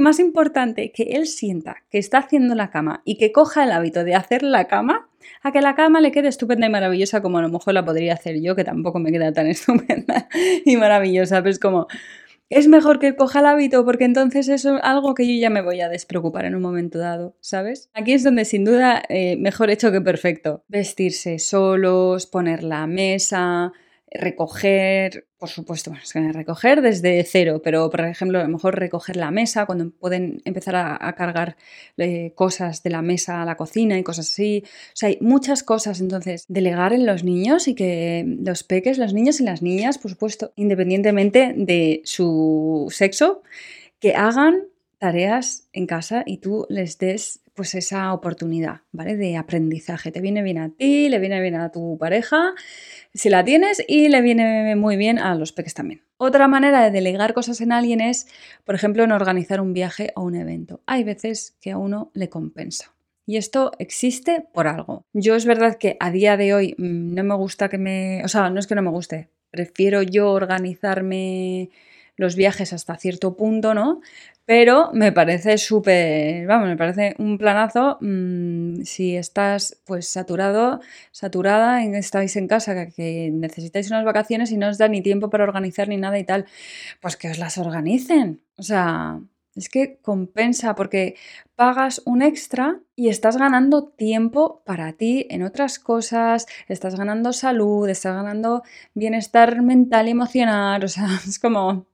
más 0.00 0.18
importante 0.18 0.92
que 0.92 1.02
él 1.14 1.26
sienta 1.26 1.76
que 1.90 1.98
está 1.98 2.18
haciendo 2.18 2.54
la 2.54 2.70
cama 2.70 3.02
y 3.04 3.16
que 3.16 3.32
coja 3.32 3.64
el 3.64 3.72
hábito 3.72 4.04
de 4.04 4.14
hacer 4.14 4.42
la 4.42 4.66
cama 4.66 5.08
a 5.42 5.52
que 5.52 5.60
la 5.60 5.74
cama 5.74 6.00
le 6.00 6.12
quede 6.12 6.28
estupenda 6.28 6.66
y 6.66 6.70
maravillosa 6.70 7.22
como 7.22 7.38
a 7.38 7.42
lo 7.42 7.48
mejor 7.48 7.74
la 7.74 7.84
podría 7.84 8.14
hacer 8.14 8.40
yo, 8.40 8.56
que 8.56 8.64
tampoco 8.64 8.98
me 8.98 9.12
queda 9.12 9.32
tan 9.32 9.46
estupenda 9.48 10.28
y 10.64 10.76
maravillosa, 10.76 11.38
pero 11.38 11.50
es 11.50 11.58
como... 11.58 11.86
Es 12.48 12.66
mejor 12.66 12.98
que 12.98 13.14
coja 13.14 13.38
el 13.38 13.46
hábito 13.46 13.84
porque 13.84 14.02
entonces 14.02 14.48
es 14.48 14.66
algo 14.66 15.14
que 15.14 15.24
yo 15.24 15.40
ya 15.40 15.50
me 15.50 15.62
voy 15.62 15.80
a 15.82 15.88
despreocupar 15.88 16.46
en 16.46 16.56
un 16.56 16.62
momento 16.62 16.98
dado, 16.98 17.36
¿sabes? 17.38 17.90
Aquí 17.94 18.12
es 18.12 18.24
donde 18.24 18.44
sin 18.44 18.64
duda 18.64 19.04
eh, 19.08 19.36
mejor 19.36 19.70
hecho 19.70 19.92
que 19.92 20.00
perfecto. 20.00 20.64
Vestirse 20.66 21.38
solos, 21.38 22.26
poner 22.26 22.64
la 22.64 22.88
mesa, 22.88 23.72
recoger, 24.10 25.26
por 25.38 25.48
supuesto, 25.48 25.92
recoger 26.32 26.82
desde 26.82 27.22
cero, 27.24 27.60
pero 27.62 27.88
por 27.90 28.00
ejemplo, 28.00 28.40
a 28.40 28.42
lo 28.42 28.48
mejor 28.48 28.78
recoger 28.78 29.16
la 29.16 29.30
mesa, 29.30 29.66
cuando 29.66 29.90
pueden 29.90 30.42
empezar 30.44 30.74
a, 30.76 31.14
cargar 31.14 31.56
eh, 31.96 32.32
cosas 32.34 32.82
de 32.82 32.90
la 32.90 33.02
mesa 33.02 33.42
a 33.42 33.44
la 33.44 33.56
cocina 33.56 33.98
y 33.98 34.02
cosas 34.02 34.28
así. 34.28 34.64
O 34.66 34.96
sea, 34.96 35.08
hay 35.10 35.18
muchas 35.20 35.62
cosas, 35.62 36.00
entonces, 36.00 36.44
delegar 36.48 36.92
en 36.92 37.06
los 37.06 37.22
niños 37.24 37.68
y 37.68 37.74
que 37.74 38.24
los 38.40 38.64
peques, 38.64 38.98
los 38.98 39.14
niños 39.14 39.40
y 39.40 39.44
las 39.44 39.62
niñas, 39.62 39.98
por 39.98 40.10
supuesto, 40.10 40.52
independientemente 40.56 41.54
de 41.56 42.02
su 42.04 42.88
sexo, 42.90 43.42
que 44.00 44.14
hagan 44.14 44.69
tareas 45.00 45.66
en 45.72 45.86
casa 45.86 46.22
y 46.26 46.38
tú 46.38 46.66
les 46.68 46.98
des 46.98 47.40
pues 47.54 47.74
esa 47.74 48.12
oportunidad, 48.14 48.82
¿vale? 48.92 49.16
De 49.16 49.36
aprendizaje. 49.36 50.12
Te 50.12 50.20
viene 50.20 50.42
bien 50.42 50.58
a 50.58 50.70
ti, 50.70 51.08
le 51.08 51.18
viene 51.18 51.40
bien 51.40 51.56
a 51.56 51.72
tu 51.72 51.98
pareja, 51.98 52.54
si 53.12 53.28
la 53.28 53.44
tienes, 53.44 53.82
y 53.86 54.08
le 54.08 54.22
viene 54.22 54.76
muy 54.76 54.96
bien 54.96 55.18
a 55.18 55.34
los 55.34 55.52
peques 55.52 55.74
también. 55.74 56.02
Otra 56.16 56.48
manera 56.48 56.82
de 56.82 56.90
delegar 56.90 57.34
cosas 57.34 57.60
en 57.60 57.72
alguien 57.72 58.00
es, 58.00 58.28
por 58.64 58.74
ejemplo, 58.74 59.02
en 59.02 59.12
organizar 59.12 59.60
un 59.60 59.72
viaje 59.72 60.12
o 60.14 60.22
un 60.22 60.36
evento. 60.36 60.82
Hay 60.86 61.02
veces 61.02 61.56
que 61.60 61.72
a 61.72 61.78
uno 61.78 62.10
le 62.14 62.28
compensa. 62.28 62.94
Y 63.26 63.36
esto 63.36 63.72
existe 63.78 64.44
por 64.52 64.66
algo. 64.66 65.04
Yo 65.12 65.34
es 65.34 65.44
verdad 65.46 65.76
que 65.76 65.96
a 66.00 66.10
día 66.10 66.36
de 66.36 66.54
hoy 66.54 66.74
mm, 66.78 67.14
no 67.14 67.24
me 67.24 67.34
gusta 67.34 67.68
que 67.68 67.78
me... 67.78 68.22
O 68.24 68.28
sea, 68.28 68.50
no 68.50 68.60
es 68.60 68.66
que 68.66 68.74
no 68.74 68.82
me 68.82 68.90
guste, 68.90 69.28
prefiero 69.50 70.02
yo 70.02 70.30
organizarme 70.30 71.70
los 72.20 72.36
viajes 72.36 72.72
hasta 72.72 72.96
cierto 72.96 73.34
punto, 73.34 73.72
¿no? 73.74 74.00
Pero 74.44 74.90
me 74.92 75.10
parece 75.10 75.56
súper, 75.58 76.46
vamos, 76.46 76.68
me 76.68 76.76
parece 76.76 77.14
un 77.18 77.38
planazo 77.38 77.98
mm, 78.00 78.82
si 78.82 79.16
estás 79.16 79.80
pues 79.86 80.08
saturado, 80.08 80.80
saturada, 81.12 81.82
estáis 81.82 82.36
en 82.36 82.46
casa, 82.46 82.88
que, 82.88 83.30
necesitáis 83.32 83.90
unas 83.90 84.04
vacaciones 84.04 84.52
y 84.52 84.58
no 84.58 84.68
os 84.68 84.76
da 84.78 84.88
ni 84.88 85.02
tiempo 85.02 85.30
para 85.30 85.44
organizar 85.44 85.88
ni 85.88 85.96
nada 85.96 86.18
y 86.18 86.24
tal, 86.24 86.46
pues 87.00 87.16
que 87.16 87.30
os 87.30 87.38
las 87.38 87.58
organicen. 87.58 88.42
O 88.56 88.62
sea, 88.62 89.20
es 89.54 89.68
que 89.68 89.98
compensa 90.02 90.74
porque 90.74 91.16
pagas 91.56 92.02
un 92.04 92.22
extra 92.22 92.80
y 92.96 93.08
estás 93.08 93.36
ganando 93.36 93.84
tiempo 93.88 94.62
para 94.66 94.92
ti 94.92 95.26
en 95.30 95.42
otras 95.42 95.78
cosas, 95.78 96.46
estás 96.68 96.96
ganando 96.96 97.32
salud, 97.32 97.88
estás 97.88 98.14
ganando 98.14 98.62
bienestar 98.94 99.62
mental 99.62 100.08
y 100.08 100.10
emocional, 100.10 100.84
o 100.84 100.88
sea, 100.88 101.06
es 101.28 101.38
como 101.38 101.89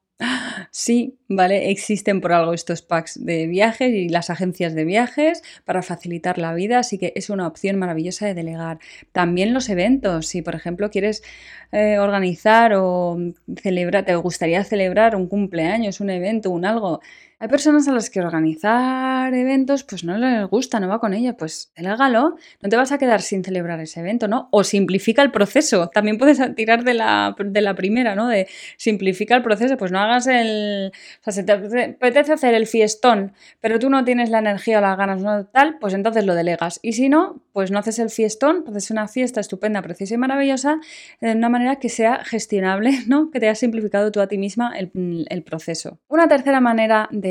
Sí, 0.71 1.19
¿vale? 1.29 1.71
Existen 1.71 2.21
por 2.21 2.33
algo 2.33 2.53
estos 2.55 2.83
packs 2.83 3.23
de 3.25 3.47
viajes 3.47 3.93
y 3.93 4.09
las 4.09 4.31
agencias 4.31 4.75
de 4.75 4.85
viajes 4.85 5.43
para 5.65 5.83
facilitar 5.83 6.39
la 6.39 6.55
vida, 6.55 6.79
así 6.79 6.99
que 6.99 7.13
es 7.17 7.31
una 7.31 7.47
opción 7.47 7.79
maravillosa 7.79 8.27
de 8.27 8.35
delegar. 8.35 8.79
También 9.13 9.53
los 9.55 9.69
eventos, 9.69 10.27
si 10.27 10.43
por 10.43 10.55
ejemplo 10.55 10.91
quieres 10.91 11.23
eh, 11.73 11.99
organizar 11.99 12.73
o 12.75 13.19
celebrar, 13.63 14.05
te 14.05 14.17
gustaría 14.17 14.65
celebrar 14.65 15.17
un 15.17 15.29
cumpleaños, 15.29 16.01
un 16.01 16.11
evento, 16.11 16.51
un 16.51 16.65
algo, 16.65 17.01
hay 17.39 17.49
personas 17.49 17.87
a 17.87 17.93
las 17.93 18.09
que 18.09 18.21
organizar 18.21 19.35
eventos 19.35 19.85
pues 19.85 20.05
no 20.05 20.17
les 20.17 20.47
gusta, 20.49 20.81
no 20.81 20.89
va 20.89 21.01
con 21.01 21.13
ella, 21.13 21.37
pues 21.37 21.71
delégalo, 21.77 22.37
no 22.63 22.69
te 22.69 22.77
vas 22.77 22.93
a 22.93 22.99
quedar 22.99 23.21
sin 23.21 23.45
celebrar 23.45 23.79
ese 23.81 24.01
evento, 24.01 24.27
¿no? 24.27 24.49
O 24.53 24.65
simplifica 24.65 25.23
el 25.23 25.31
proceso, 25.31 25.89
también 25.93 26.17
puedes 26.17 26.41
tirar 26.57 26.83
de 26.83 26.95
la, 26.95 27.37
de 27.39 27.61
la 27.61 27.75
primera, 27.75 28.15
¿no? 28.15 28.29
De 28.29 28.49
simplifica 28.79 29.37
el 29.37 29.43
proceso, 29.43 29.77
pues 29.77 29.93
no 29.93 29.99
hagas 29.99 30.27
el... 30.27 30.93
O 31.21 31.25
sea, 31.25 31.33
si 31.35 31.45
te 31.45 31.53
apetece 31.53 32.33
hacer 32.33 32.55
el 32.55 32.67
fiestón, 32.67 33.35
pero 33.61 33.79
tú 33.79 33.91
no 33.91 34.03
tienes 34.05 34.31
la 34.31 34.39
energía 34.39 34.79
o 34.79 34.81
las 34.81 34.97
ganas, 34.97 35.23
¿no? 35.23 35.45
Tal, 35.45 35.77
pues 35.79 35.93
entonces 35.93 36.25
lo 36.25 36.35
delegas. 36.35 36.81
Y 36.83 36.95
si 36.95 37.11
no, 37.11 37.43
pues 37.53 37.71
no 37.71 37.79
haces 37.79 37.99
el 37.99 38.09
fiestón, 38.09 38.65
haces 38.67 38.91
una 38.91 39.09
fiesta 39.09 39.41
estupenda, 39.41 39.83
preciosa 39.83 40.15
y 40.15 40.19
maravillosa 40.19 40.79
de 41.21 41.33
una 41.33 41.51
manera 41.51 41.77
que 41.77 41.91
sea 41.91 42.25
gestionable, 42.25 42.93
¿no? 43.07 43.31
Que 43.31 43.41
te 43.41 43.47
haya 43.47 43.55
simplificado 43.55 44.11
tú 44.11 44.21
a 44.21 44.27
ti 44.27 44.39
misma 44.39 44.73
el, 44.79 45.27
el 45.29 45.43
proceso. 45.43 45.99
Una 46.09 46.29
tercera 46.29 46.61
manera 46.61 47.09
de 47.13 47.26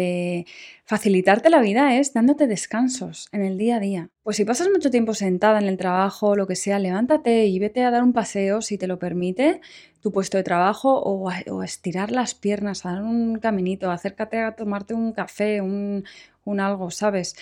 facilitarte 0.85 1.49
la 1.49 1.61
vida 1.61 1.97
es 1.97 2.13
dándote 2.13 2.47
descansos 2.47 3.27
en 3.31 3.41
el 3.41 3.57
día 3.57 3.77
a 3.77 3.79
día. 3.79 4.09
Pues 4.23 4.37
si 4.37 4.45
pasas 4.45 4.69
mucho 4.69 4.89
tiempo 4.91 5.13
sentada 5.13 5.59
en 5.59 5.67
el 5.67 5.77
trabajo 5.77 6.35
lo 6.35 6.47
que 6.47 6.55
sea, 6.55 6.79
levántate 6.79 7.45
y 7.45 7.59
vete 7.59 7.83
a 7.83 7.91
dar 7.91 8.03
un 8.03 8.13
paseo 8.13 8.61
si 8.61 8.77
te 8.77 8.87
lo 8.87 8.99
permite 8.99 9.61
tu 10.01 10.11
puesto 10.11 10.37
de 10.37 10.43
trabajo 10.43 10.99
o 10.99 11.29
a, 11.29 11.39
estirar 11.63 12.11
las 12.11 12.35
piernas, 12.35 12.85
a 12.85 12.91
dar 12.91 13.03
un 13.03 13.39
caminito, 13.39 13.89
acércate 13.89 14.39
a 14.39 14.55
tomarte 14.55 14.93
un 14.93 15.13
café, 15.13 15.61
un, 15.61 16.03
un 16.43 16.59
algo, 16.59 16.91
¿sabes? 16.91 17.35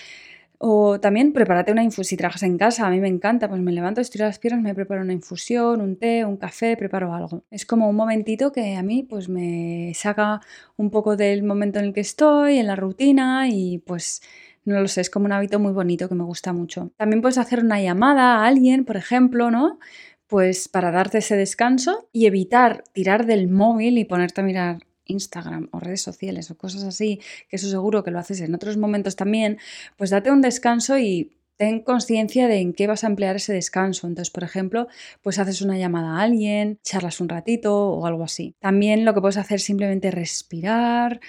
O 0.57 0.99
también 0.99 1.33
prepárate 1.33 1.71
una 1.71 1.83
infusión. 1.83 2.05
Si 2.05 2.17
trabajas 2.17 2.43
en 2.43 2.57
casa, 2.57 2.87
a 2.87 2.89
mí 2.89 2.99
me 2.99 3.07
encanta, 3.07 3.49
pues 3.49 3.61
me 3.61 3.71
levanto, 3.71 4.01
estiro 4.01 4.25
las 4.25 4.39
piernas, 4.39 4.63
me 4.63 4.73
preparo 4.75 5.01
una 5.01 5.13
infusión, 5.13 5.81
un 5.81 5.97
té, 5.97 6.25
un 6.25 6.37
café, 6.37 6.77
preparo 6.77 7.13
algo. 7.13 7.43
Es 7.51 7.65
como 7.65 7.89
un 7.89 7.95
momentito 7.95 8.51
que 8.51 8.75
a 8.75 8.83
mí 8.83 9.03
pues 9.03 9.29
me 9.29 9.91
saca 9.95 10.41
un 10.77 10.89
poco 10.89 11.15
del 11.17 11.43
momento 11.43 11.79
en 11.79 11.85
el 11.85 11.93
que 11.93 12.01
estoy, 12.01 12.57
en 12.59 12.67
la 12.67 12.75
rutina 12.75 13.47
y 13.49 13.79
pues 13.79 14.21
no 14.65 14.79
lo 14.79 14.87
sé, 14.87 15.01
es 15.01 15.09
como 15.09 15.25
un 15.25 15.33
hábito 15.33 15.59
muy 15.59 15.73
bonito 15.73 16.07
que 16.07 16.15
me 16.15 16.23
gusta 16.23 16.53
mucho. 16.53 16.91
También 16.97 17.21
puedes 17.21 17.37
hacer 17.37 17.59
una 17.59 17.81
llamada 17.81 18.37
a 18.37 18.47
alguien, 18.47 18.85
por 18.85 18.95
ejemplo, 18.97 19.51
¿no? 19.51 19.79
Pues 20.27 20.69
para 20.69 20.91
darte 20.91 21.19
ese 21.19 21.35
descanso 21.35 22.07
y 22.13 22.25
evitar 22.25 22.83
tirar 22.93 23.25
del 23.25 23.49
móvil 23.49 23.97
y 23.97 24.05
ponerte 24.05 24.41
a 24.41 24.43
mirar 24.43 24.77
Instagram 25.05 25.69
o 25.71 25.79
redes 25.79 26.01
sociales 26.01 26.49
o 26.51 26.57
cosas 26.57 26.83
así, 26.83 27.19
que 27.49 27.55
eso 27.55 27.69
seguro 27.69 28.03
que 28.03 28.11
lo 28.11 28.19
haces 28.19 28.41
en 28.41 28.53
otros 28.55 28.77
momentos 28.77 29.15
también, 29.15 29.57
pues 29.97 30.09
date 30.09 30.31
un 30.31 30.41
descanso 30.41 30.97
y 30.97 31.37
ten 31.57 31.81
conciencia 31.81 32.47
de 32.47 32.59
en 32.59 32.73
qué 32.73 32.87
vas 32.87 33.03
a 33.03 33.07
emplear 33.07 33.35
ese 33.35 33.53
descanso. 33.53 34.07
Entonces, 34.07 34.31
por 34.31 34.43
ejemplo, 34.43 34.87
pues 35.21 35.39
haces 35.39 35.61
una 35.61 35.77
llamada 35.77 36.17
a 36.17 36.23
alguien, 36.23 36.79
charlas 36.83 37.21
un 37.21 37.29
ratito 37.29 37.89
o 37.89 38.05
algo 38.05 38.23
así. 38.23 38.55
También 38.59 39.05
lo 39.05 39.13
que 39.13 39.21
puedes 39.21 39.37
hacer 39.37 39.55
es 39.55 39.63
simplemente 39.63 40.11
respirar, 40.11 41.19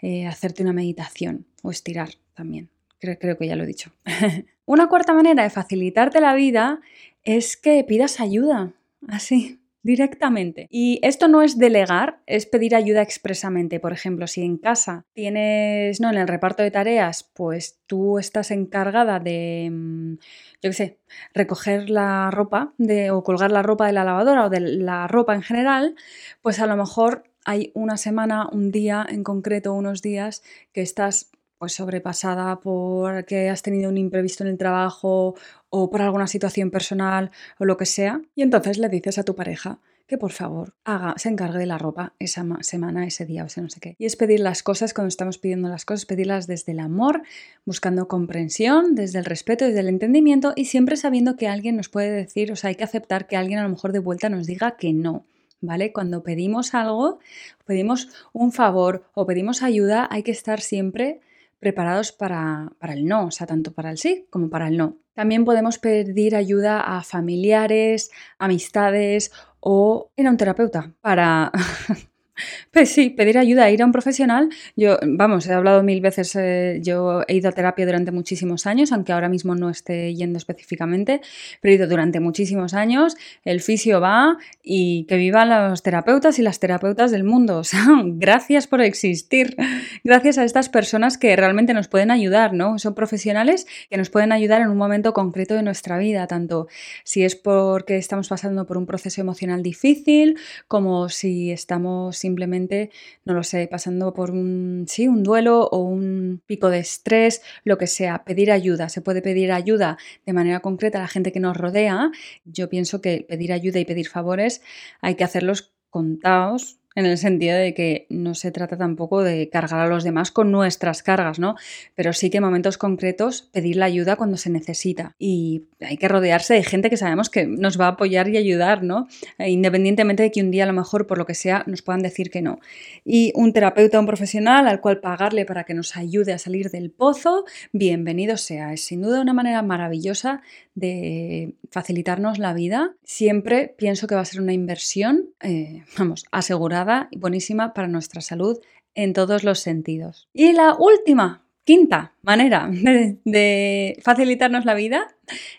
eh, 0.00 0.26
hacerte 0.26 0.62
una 0.62 0.72
meditación 0.72 1.46
o 1.62 1.70
estirar 1.70 2.10
también. 2.34 2.70
Creo, 2.98 3.18
creo 3.18 3.36
que 3.36 3.46
ya 3.46 3.56
lo 3.56 3.64
he 3.64 3.66
dicho. 3.66 3.92
una 4.66 4.88
cuarta 4.88 5.12
manera 5.12 5.42
de 5.42 5.50
facilitarte 5.50 6.20
la 6.20 6.34
vida 6.34 6.80
es 7.22 7.56
que 7.56 7.84
pidas 7.84 8.20
ayuda. 8.20 8.72
Así, 9.08 9.60
directamente. 9.84 10.66
Y 10.70 10.98
esto 11.02 11.28
no 11.28 11.42
es 11.42 11.58
delegar, 11.58 12.18
es 12.26 12.46
pedir 12.46 12.74
ayuda 12.74 13.02
expresamente. 13.02 13.78
Por 13.78 13.92
ejemplo, 13.92 14.26
si 14.26 14.42
en 14.42 14.56
casa 14.56 15.04
tienes, 15.12 16.00
no, 16.00 16.10
en 16.10 16.16
el 16.16 16.26
reparto 16.26 16.62
de 16.62 16.70
tareas, 16.70 17.30
pues 17.34 17.78
tú 17.86 18.18
estás 18.18 18.50
encargada 18.50 19.20
de, 19.20 19.68
mm, 19.70 20.14
yo 20.62 20.70
qué 20.70 20.72
sé, 20.72 20.98
recoger 21.34 21.90
la 21.90 22.30
ropa 22.30 22.72
de, 22.78 23.10
o 23.10 23.22
colgar 23.22 23.52
la 23.52 23.62
ropa 23.62 23.86
de 23.86 23.92
la 23.92 24.04
lavadora 24.04 24.46
o 24.46 24.50
de 24.50 24.60
la 24.60 25.06
ropa 25.06 25.34
en 25.34 25.42
general, 25.42 25.94
pues 26.40 26.58
a 26.60 26.66
lo 26.66 26.76
mejor 26.76 27.24
hay 27.44 27.70
una 27.74 27.98
semana, 27.98 28.48
un 28.50 28.70
día 28.70 29.06
en 29.06 29.22
concreto, 29.22 29.74
unos 29.74 30.00
días 30.00 30.42
que 30.72 30.80
estás 30.80 31.30
pues 31.64 31.72
sobrepasada 31.72 32.60
porque 32.60 33.48
has 33.48 33.62
tenido 33.62 33.88
un 33.88 33.96
imprevisto 33.96 34.44
en 34.44 34.50
el 34.50 34.58
trabajo 34.58 35.34
o 35.70 35.88
por 35.88 36.02
alguna 36.02 36.26
situación 36.26 36.70
personal 36.70 37.30
o 37.58 37.64
lo 37.64 37.78
que 37.78 37.86
sea, 37.86 38.20
y 38.34 38.42
entonces 38.42 38.76
le 38.76 38.90
dices 38.90 39.16
a 39.16 39.22
tu 39.22 39.34
pareja 39.34 39.78
que 40.06 40.18
por 40.18 40.32
favor 40.32 40.74
haga, 40.84 41.14
se 41.16 41.30
encargue 41.30 41.58
de 41.58 41.64
la 41.64 41.78
ropa 41.78 42.12
esa 42.18 42.44
semana, 42.60 43.06
ese 43.06 43.24
día, 43.24 43.44
o 43.44 43.48
sea, 43.48 43.62
no 43.62 43.70
sé 43.70 43.80
qué. 43.80 43.96
Y 43.98 44.04
es 44.04 44.14
pedir 44.16 44.40
las 44.40 44.62
cosas 44.62 44.92
cuando 44.92 45.08
estamos 45.08 45.38
pidiendo 45.38 45.70
las 45.70 45.86
cosas, 45.86 46.04
pedirlas 46.04 46.46
desde 46.46 46.72
el 46.72 46.80
amor, 46.80 47.22
buscando 47.64 48.08
comprensión, 48.08 48.94
desde 48.94 49.20
el 49.20 49.24
respeto, 49.24 49.64
desde 49.64 49.80
el 49.80 49.88
entendimiento 49.88 50.52
y 50.54 50.66
siempre 50.66 50.98
sabiendo 50.98 51.36
que 51.36 51.48
alguien 51.48 51.76
nos 51.76 51.88
puede 51.88 52.10
decir, 52.10 52.52
o 52.52 52.56
sea, 52.56 52.68
hay 52.68 52.74
que 52.74 52.84
aceptar 52.84 53.26
que 53.26 53.38
alguien 53.38 53.58
a 53.58 53.62
lo 53.62 53.70
mejor 53.70 53.92
de 53.92 54.00
vuelta 54.00 54.28
nos 54.28 54.46
diga 54.46 54.76
que 54.76 54.92
no. 54.92 55.24
¿Vale? 55.62 55.94
Cuando 55.94 56.22
pedimos 56.22 56.74
algo, 56.74 57.20
pedimos 57.64 58.10
un 58.34 58.52
favor 58.52 59.08
o 59.14 59.24
pedimos 59.24 59.62
ayuda, 59.62 60.06
hay 60.10 60.22
que 60.22 60.30
estar 60.30 60.60
siempre 60.60 61.22
preparados 61.64 62.12
para, 62.12 62.70
el 62.82 63.06
no, 63.06 63.28
o 63.28 63.30
sea, 63.30 63.46
tanto 63.46 63.72
para 63.72 63.90
el 63.90 63.96
sí 63.96 64.26
como 64.28 64.50
para 64.50 64.68
el 64.68 64.76
no. 64.76 64.98
También 65.14 65.46
podemos 65.46 65.78
pedir 65.78 66.36
ayuda 66.36 66.80
a 66.80 67.02
familiares, 67.02 68.10
amistades 68.38 69.32
o 69.60 70.10
ir 70.14 70.26
a 70.26 70.30
un 70.30 70.36
terapeuta 70.36 70.92
para 71.00 71.50
Pues 72.72 72.90
sí, 72.90 73.10
pedir 73.10 73.38
ayuda, 73.38 73.70
ir 73.70 73.82
a 73.82 73.86
un 73.86 73.92
profesional. 73.92 74.48
Yo, 74.76 74.98
vamos, 75.06 75.46
he 75.46 75.52
hablado 75.52 75.82
mil 75.82 76.00
veces, 76.00 76.34
eh, 76.36 76.80
yo 76.82 77.22
he 77.28 77.34
ido 77.36 77.48
a 77.48 77.52
terapia 77.52 77.86
durante 77.86 78.10
muchísimos 78.10 78.66
años, 78.66 78.92
aunque 78.92 79.12
ahora 79.12 79.28
mismo 79.28 79.54
no 79.54 79.70
esté 79.70 80.14
yendo 80.14 80.38
específicamente, 80.38 81.20
pero 81.60 81.72
he 81.72 81.76
ido 81.76 81.86
durante 81.86 82.20
muchísimos 82.20 82.74
años. 82.74 83.16
El 83.44 83.60
fisio 83.60 84.00
va 84.00 84.38
y 84.62 85.04
que 85.04 85.16
vivan 85.16 85.50
los 85.70 85.82
terapeutas 85.82 86.38
y 86.38 86.42
las 86.42 86.58
terapeutas 86.60 87.10
del 87.10 87.24
mundo. 87.24 87.62
O 87.64 87.66
sea, 87.66 87.86
gracias 88.04 88.66
por 88.66 88.82
existir. 88.82 89.56
Gracias 90.02 90.36
a 90.36 90.44
estas 90.44 90.68
personas 90.68 91.16
que 91.16 91.34
realmente 91.34 91.72
nos 91.72 91.88
pueden 91.88 92.10
ayudar, 92.10 92.52
¿no? 92.52 92.78
Son 92.78 92.94
profesionales 92.94 93.66
que 93.88 93.96
nos 93.96 94.10
pueden 94.10 94.32
ayudar 94.32 94.60
en 94.60 94.68
un 94.68 94.76
momento 94.76 95.14
concreto 95.14 95.54
de 95.54 95.62
nuestra 95.62 95.96
vida, 95.96 96.26
tanto 96.26 96.68
si 97.04 97.24
es 97.24 97.36
porque 97.36 97.96
estamos 97.96 98.28
pasando 98.28 98.66
por 98.66 98.76
un 98.76 98.84
proceso 98.84 99.22
emocional 99.22 99.62
difícil, 99.62 100.38
como 100.68 101.08
si 101.08 101.52
estamos 101.52 102.23
simplemente, 102.24 102.90
no 103.26 103.34
lo 103.34 103.42
sé, 103.42 103.68
pasando 103.68 104.14
por 104.14 104.30
un, 104.30 104.86
sí, 104.88 105.06
un 105.08 105.22
duelo 105.22 105.68
o 105.70 105.78
un 105.80 106.40
pico 106.46 106.70
de 106.70 106.78
estrés, 106.78 107.42
lo 107.64 107.76
que 107.76 107.86
sea, 107.86 108.24
pedir 108.24 108.50
ayuda. 108.50 108.88
Se 108.88 109.02
puede 109.02 109.20
pedir 109.20 109.52
ayuda 109.52 109.98
de 110.24 110.32
manera 110.32 110.60
concreta 110.60 110.98
a 110.98 111.02
la 111.02 111.08
gente 111.08 111.32
que 111.32 111.40
nos 111.40 111.54
rodea. 111.54 112.10
Yo 112.46 112.70
pienso 112.70 113.02
que 113.02 113.26
pedir 113.28 113.52
ayuda 113.52 113.78
y 113.78 113.84
pedir 113.84 114.08
favores 114.08 114.62
hay 115.02 115.16
que 115.16 115.24
hacerlos 115.24 115.74
contados 115.90 116.78
en 116.94 117.06
el 117.06 117.18
sentido 117.18 117.56
de 117.58 117.74
que 117.74 118.06
no 118.08 118.34
se 118.34 118.52
trata 118.52 118.76
tampoco 118.76 119.22
de 119.22 119.50
cargar 119.50 119.80
a 119.80 119.88
los 119.88 120.04
demás 120.04 120.30
con 120.30 120.50
nuestras 120.50 121.02
cargas, 121.02 121.38
¿no? 121.38 121.56
Pero 121.94 122.12
sí 122.12 122.30
que 122.30 122.38
en 122.38 122.44
momentos 122.44 122.78
concretos 122.78 123.42
pedir 123.52 123.76
la 123.76 123.86
ayuda 123.86 124.16
cuando 124.16 124.36
se 124.36 124.50
necesita. 124.50 125.14
Y 125.18 125.64
hay 125.84 125.96
que 125.96 126.08
rodearse 126.08 126.54
de 126.54 126.62
gente 126.62 126.90
que 126.90 126.96
sabemos 126.96 127.30
que 127.30 127.46
nos 127.46 127.80
va 127.80 127.86
a 127.86 127.90
apoyar 127.90 128.28
y 128.28 128.36
ayudar, 128.36 128.82
¿no? 128.82 129.06
E 129.38 129.50
independientemente 129.50 130.22
de 130.22 130.30
que 130.30 130.40
un 130.40 130.50
día 130.50 130.64
a 130.64 130.66
lo 130.66 130.72
mejor 130.72 131.06
por 131.06 131.18
lo 131.18 131.26
que 131.26 131.34
sea 131.34 131.64
nos 131.66 131.82
puedan 131.82 132.02
decir 132.02 132.30
que 132.30 132.42
no. 132.42 132.58
Y 133.04 133.32
un 133.34 133.52
terapeuta, 133.52 134.00
un 134.00 134.06
profesional 134.06 134.66
al 134.68 134.80
cual 134.80 135.00
pagarle 135.00 135.44
para 135.44 135.64
que 135.64 135.74
nos 135.74 135.96
ayude 135.96 136.32
a 136.32 136.38
salir 136.38 136.70
del 136.70 136.90
pozo, 136.90 137.44
bienvenido 137.72 138.36
sea. 138.36 138.72
Es 138.72 138.84
sin 138.84 139.02
duda 139.02 139.20
una 139.20 139.32
manera 139.32 139.62
maravillosa 139.62 140.42
de 140.74 141.54
facilitarnos 141.70 142.38
la 142.38 142.54
vida. 142.54 142.94
Siempre 143.04 143.74
pienso 143.76 144.06
que 144.06 144.14
va 144.14 144.22
a 144.22 144.26
ser 144.26 144.40
una 144.40 144.52
inversión, 144.52 145.30
eh, 145.40 145.84
vamos, 145.98 146.26
asegurada 146.30 147.08
y 147.10 147.18
buenísima 147.18 147.74
para 147.74 147.88
nuestra 147.88 148.20
salud 148.20 148.58
en 148.94 149.12
todos 149.12 149.44
los 149.44 149.60
sentidos. 149.60 150.28
Y 150.32 150.52
la 150.52 150.76
última, 150.78 151.44
quinta 151.64 152.14
manera 152.22 152.68
de, 153.24 153.98
facilitarnos 154.02 154.64
la 154.64 154.74
vida 154.74 155.13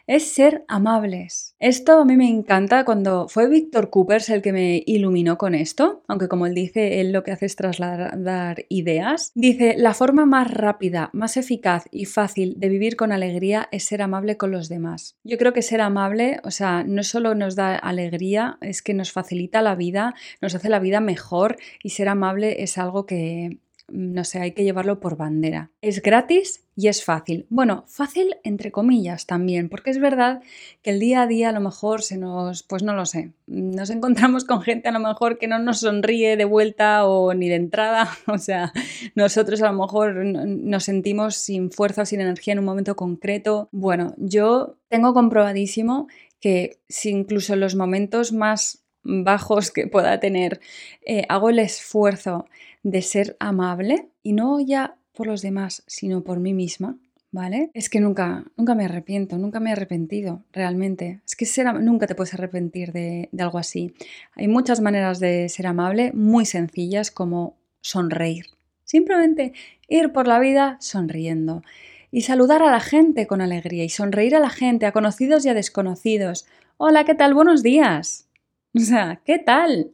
es 0.08 0.32
ser 0.32 0.64
amables. 0.68 1.56
Esto 1.60 2.00
a 2.00 2.06
mí 2.06 2.18
me 2.18 2.28
encanta 2.28 2.86
cuando 2.86 3.28
fue 3.28 3.50
Víctor 3.50 3.90
Coopers 3.90 4.30
el 4.30 4.42
que 4.42 4.54
me 4.54 4.84
iluminó 4.86 5.38
con 5.38 5.56
esto, 5.56 6.04
aunque 6.08 6.28
como 6.28 6.46
él 6.46 6.54
dice, 6.54 7.02
él 7.02 7.12
lo 7.12 7.24
que 7.24 7.32
hace 7.32 7.46
es 7.46 7.56
trasladar 7.56 8.66
ideas. 8.70 9.32
Dice, 9.36 9.76
la 9.78 9.94
forma 9.94 10.26
más 10.26 10.52
rápida, 10.52 11.10
más 11.14 11.38
eficaz 11.38 11.86
y 11.92 12.06
fácil 12.06 12.56
de 12.58 12.70
vivir 12.70 12.96
con 12.96 13.12
alegría 13.12 13.68
es 13.72 13.86
ser 13.86 14.02
amable 14.02 14.38
con 14.38 14.52
los 14.52 14.70
demás. 14.70 15.18
Yo 15.24 15.38
creo 15.38 15.54
que 15.54 15.62
ser 15.62 15.82
amable, 15.82 16.40
o 16.44 16.52
sea, 16.52 16.84
no 16.84 17.04
solo 17.04 17.36
nos 17.36 17.56
da 17.56 17.76
alegría, 17.76 18.58
es 18.62 18.82
que 18.82 18.94
nos 18.94 19.12
facilita 19.12 19.62
la 19.62 19.76
vida, 19.76 20.14
nos 20.42 20.56
hace 20.56 20.70
la 20.70 20.80
vida 20.80 21.00
mejor 21.00 21.58
y 21.82 21.92
ser 21.92 22.10
amable 22.10 22.64
es 22.64 22.78
algo 22.78 23.06
que, 23.06 23.60
no 23.88 24.24
sé, 24.24 24.40
hay 24.40 24.52
que 24.54 24.64
llevarlo 24.64 25.00
por 25.00 25.16
bandera. 25.18 25.72
Es 25.82 26.02
gratis 26.02 26.64
y 26.76 26.88
es 26.88 27.04
fácil. 27.04 27.46
Bueno, 27.50 27.86
fácil 27.88 28.36
entre 28.44 28.72
comillas 28.72 29.28
también, 29.28 29.70
porque 29.70 29.92
es 29.92 30.00
verdad 30.00 30.42
que 30.82 30.90
el 30.90 31.00
día 31.00 31.22
a 31.22 31.28
día 31.28 31.50
a 31.50 31.52
lo 31.52 31.62
mejor 31.62 32.02
se 32.02 32.18
nos, 32.18 32.64
pues 32.64 32.84
no 32.84 32.94
lo 32.94 33.06
sé, 33.06 33.32
nos 33.48 33.90
encontramos 33.90 34.44
con 34.46 34.62
gente 34.62 34.90
a 34.90 34.92
lo 34.92 35.00
mejor 35.00 35.38
que 35.38 35.48
no 35.48 35.60
nos 35.60 35.82
sonríe 35.82 36.36
de 36.36 36.46
vuelta 36.46 37.06
o 37.06 37.34
ni 37.34 37.48
de 37.48 37.56
entrada, 37.56 38.10
o 38.28 38.38
sea, 38.38 38.74
nosotros 39.14 39.62
a 39.62 39.72
lo 39.72 39.78
mejor 39.78 40.16
nos 40.16 40.84
sentimos 40.84 41.36
sin 41.36 41.72
fuerza 41.72 42.02
o 42.02 42.06
sin 42.06 42.22
energía 42.22 42.54
en 42.54 42.60
un 42.60 42.66
momento 42.66 42.96
concreto. 42.96 43.70
Bueno, 43.72 44.14
yo 44.18 44.78
tengo 44.90 45.14
comprobadísimo 45.14 46.08
que 46.40 46.80
si 46.90 47.10
incluso 47.10 47.54
en 47.54 47.60
los 47.60 47.76
momentos 47.76 48.34
más 48.34 48.86
bajos 49.06 49.72
que 49.72 49.88
pueda 49.88 50.20
tener, 50.20 50.60
eh, 51.06 51.26
hago 51.30 51.50
el 51.50 51.60
esfuerzo 51.60 52.46
de 52.86 53.02
ser 53.02 53.36
amable 53.40 54.10
y 54.22 54.34
no 54.34 54.60
ya 54.60 54.96
por 55.12 55.26
los 55.26 55.42
demás, 55.42 55.84
sino 55.88 56.24
por 56.24 56.40
mí 56.40 56.54
misma, 56.54 57.00
¿vale? 57.32 57.72
Es 57.74 57.90
que 57.90 58.00
nunca, 58.00 58.46
nunca 58.58 58.76
me 58.76 58.86
arrepiento, 58.86 59.40
nunca 59.40 59.60
me 59.60 59.72
he 59.72 59.74
arrepentido, 59.74 60.44
realmente. 60.54 61.20
Es 61.26 61.36
que 61.36 61.48
nunca 61.82 62.06
te 62.06 62.14
puedes 62.14 62.36
arrepentir 62.36 62.92
de, 62.92 63.28
de 63.32 63.44
algo 63.44 63.58
así. 63.58 63.96
Hay 64.36 64.48
muchas 64.48 64.82
maneras 64.82 65.20
de 65.20 65.50
ser 65.50 65.66
amable, 65.66 66.12
muy 66.14 66.46
sencillas, 66.46 67.10
como 67.10 67.58
sonreír. 67.82 68.46
Simplemente 68.84 69.54
ir 69.88 70.12
por 70.12 70.28
la 70.28 70.40
vida 70.40 70.78
sonriendo 70.80 71.64
y 72.12 72.22
saludar 72.22 72.62
a 72.62 72.70
la 72.70 72.82
gente 72.82 73.26
con 73.26 73.42
alegría 73.42 73.84
y 73.84 73.90
sonreír 73.90 74.36
a 74.36 74.40
la 74.40 74.52
gente, 74.52 74.86
a 74.86 74.92
conocidos 74.92 75.44
y 75.44 75.50
a 75.50 75.56
desconocidos. 75.56 76.46
Hola, 76.78 77.04
¿qué 77.04 77.16
tal? 77.16 77.34
Buenos 77.34 77.64
días. 77.64 78.28
O 78.76 78.80
sea, 78.80 79.22
¿qué 79.26 79.40
tal? 79.40 79.92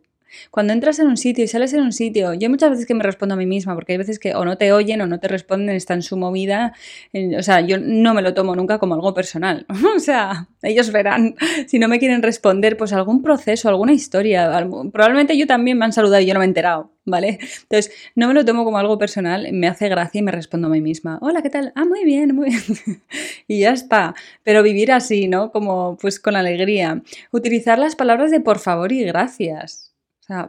Cuando 0.49 0.73
entras 0.73 0.99
en 0.99 1.07
un 1.07 1.17
sitio 1.17 1.43
y 1.43 1.47
sales 1.47 1.73
en 1.73 1.81
un 1.81 1.91
sitio, 1.93 2.33
yo 2.33 2.49
muchas 2.49 2.71
veces 2.71 2.85
que 2.85 2.93
me 2.93 3.03
respondo 3.03 3.33
a 3.33 3.37
mí 3.37 3.45
misma, 3.45 3.75
porque 3.75 3.93
hay 3.93 3.97
veces 3.97 4.19
que 4.19 4.35
o 4.35 4.45
no 4.45 4.57
te 4.57 4.71
oyen 4.71 5.01
o 5.01 5.07
no 5.07 5.19
te 5.19 5.27
responden, 5.27 5.75
están 5.75 5.99
en 5.99 6.03
su 6.03 6.17
movida. 6.17 6.73
O 7.37 7.43
sea, 7.43 7.61
yo 7.61 7.77
no 7.79 8.13
me 8.13 8.21
lo 8.21 8.33
tomo 8.33 8.55
nunca 8.55 8.79
como 8.79 8.95
algo 8.95 9.13
personal. 9.13 9.65
o 9.95 9.99
sea, 9.99 10.47
ellos 10.61 10.91
verán. 10.91 11.35
Si 11.67 11.79
no 11.79 11.87
me 11.87 11.99
quieren 11.99 12.21
responder, 12.21 12.77
pues 12.77 12.93
algún 12.93 13.21
proceso, 13.21 13.69
alguna 13.69 13.93
historia. 13.93 14.49
Probablemente 14.91 15.37
yo 15.37 15.47
también 15.47 15.77
me 15.77 15.85
han 15.85 15.93
saludado 15.93 16.21
y 16.21 16.25
yo 16.25 16.33
no 16.33 16.39
me 16.39 16.45
he 16.45 16.47
enterado. 16.47 16.91
¿Vale? 17.03 17.39
Entonces, 17.63 17.91
no 18.13 18.27
me 18.27 18.35
lo 18.35 18.45
tomo 18.45 18.63
como 18.63 18.77
algo 18.77 18.99
personal, 18.99 19.47
me 19.53 19.67
hace 19.67 19.89
gracia 19.89 20.19
y 20.19 20.21
me 20.21 20.31
respondo 20.31 20.67
a 20.67 20.69
mí 20.69 20.81
misma. 20.81 21.17
Hola, 21.21 21.41
¿qué 21.41 21.49
tal? 21.49 21.73
Ah, 21.75 21.83
muy 21.83 22.05
bien, 22.05 22.35
muy 22.35 22.49
bien. 22.49 23.01
y 23.47 23.61
ya 23.61 23.71
está. 23.71 24.13
Pero 24.43 24.61
vivir 24.61 24.91
así, 24.91 25.27
¿no? 25.27 25.51
Como 25.51 25.97
pues 25.99 26.19
con 26.19 26.35
alegría. 26.35 27.01
Utilizar 27.31 27.79
las 27.79 27.95
palabras 27.95 28.29
de 28.29 28.39
por 28.39 28.59
favor 28.59 28.91
y 28.91 29.03
gracias 29.03 29.90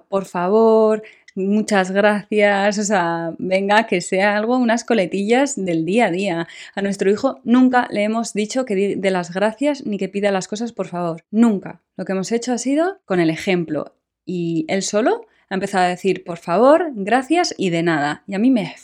por 0.09 0.25
favor, 0.25 1.03
muchas 1.35 1.91
gracias, 1.91 2.79
o 2.79 2.85
sea, 2.85 3.35
venga, 3.39 3.87
que 3.87 4.01
sea 4.01 4.37
algo, 4.37 4.57
unas 4.57 4.85
coletillas 4.85 5.55
del 5.57 5.85
día 5.85 6.07
a 6.07 6.11
día. 6.11 6.49
A 6.75 6.83
nuestro 6.83 7.11
hijo 7.11 7.41
nunca 7.45 7.89
le 7.91 8.03
hemos 8.05 8.33
dicho 8.33 8.65
que 8.65 8.97
de 8.97 9.11
las 9.11 9.33
gracias 9.33 9.85
ni 9.87 9.99
que 9.99 10.09
pida 10.09 10.31
las 10.31 10.49
cosas 10.49 10.73
por 10.73 10.89
favor, 10.89 11.25
nunca. 11.31 11.81
Lo 11.97 12.05
que 12.05 12.13
hemos 12.13 12.33
hecho 12.33 12.53
ha 12.53 12.59
sido 12.59 13.01
con 13.05 13.21
el 13.21 13.31
ejemplo 13.31 13.95
y 14.25 14.65
él 14.69 14.83
solo 14.83 15.27
ha 15.49 15.55
empezado 15.55 15.85
a 15.85 15.89
decir 15.89 16.25
por 16.25 16.39
favor, 16.39 16.91
gracias 16.95 17.55
y 17.57 17.71
de 17.71 17.83
nada. 17.83 18.25
Y 18.27 18.35
a 18.35 18.39
mí 18.39 18.51
me 18.51 18.75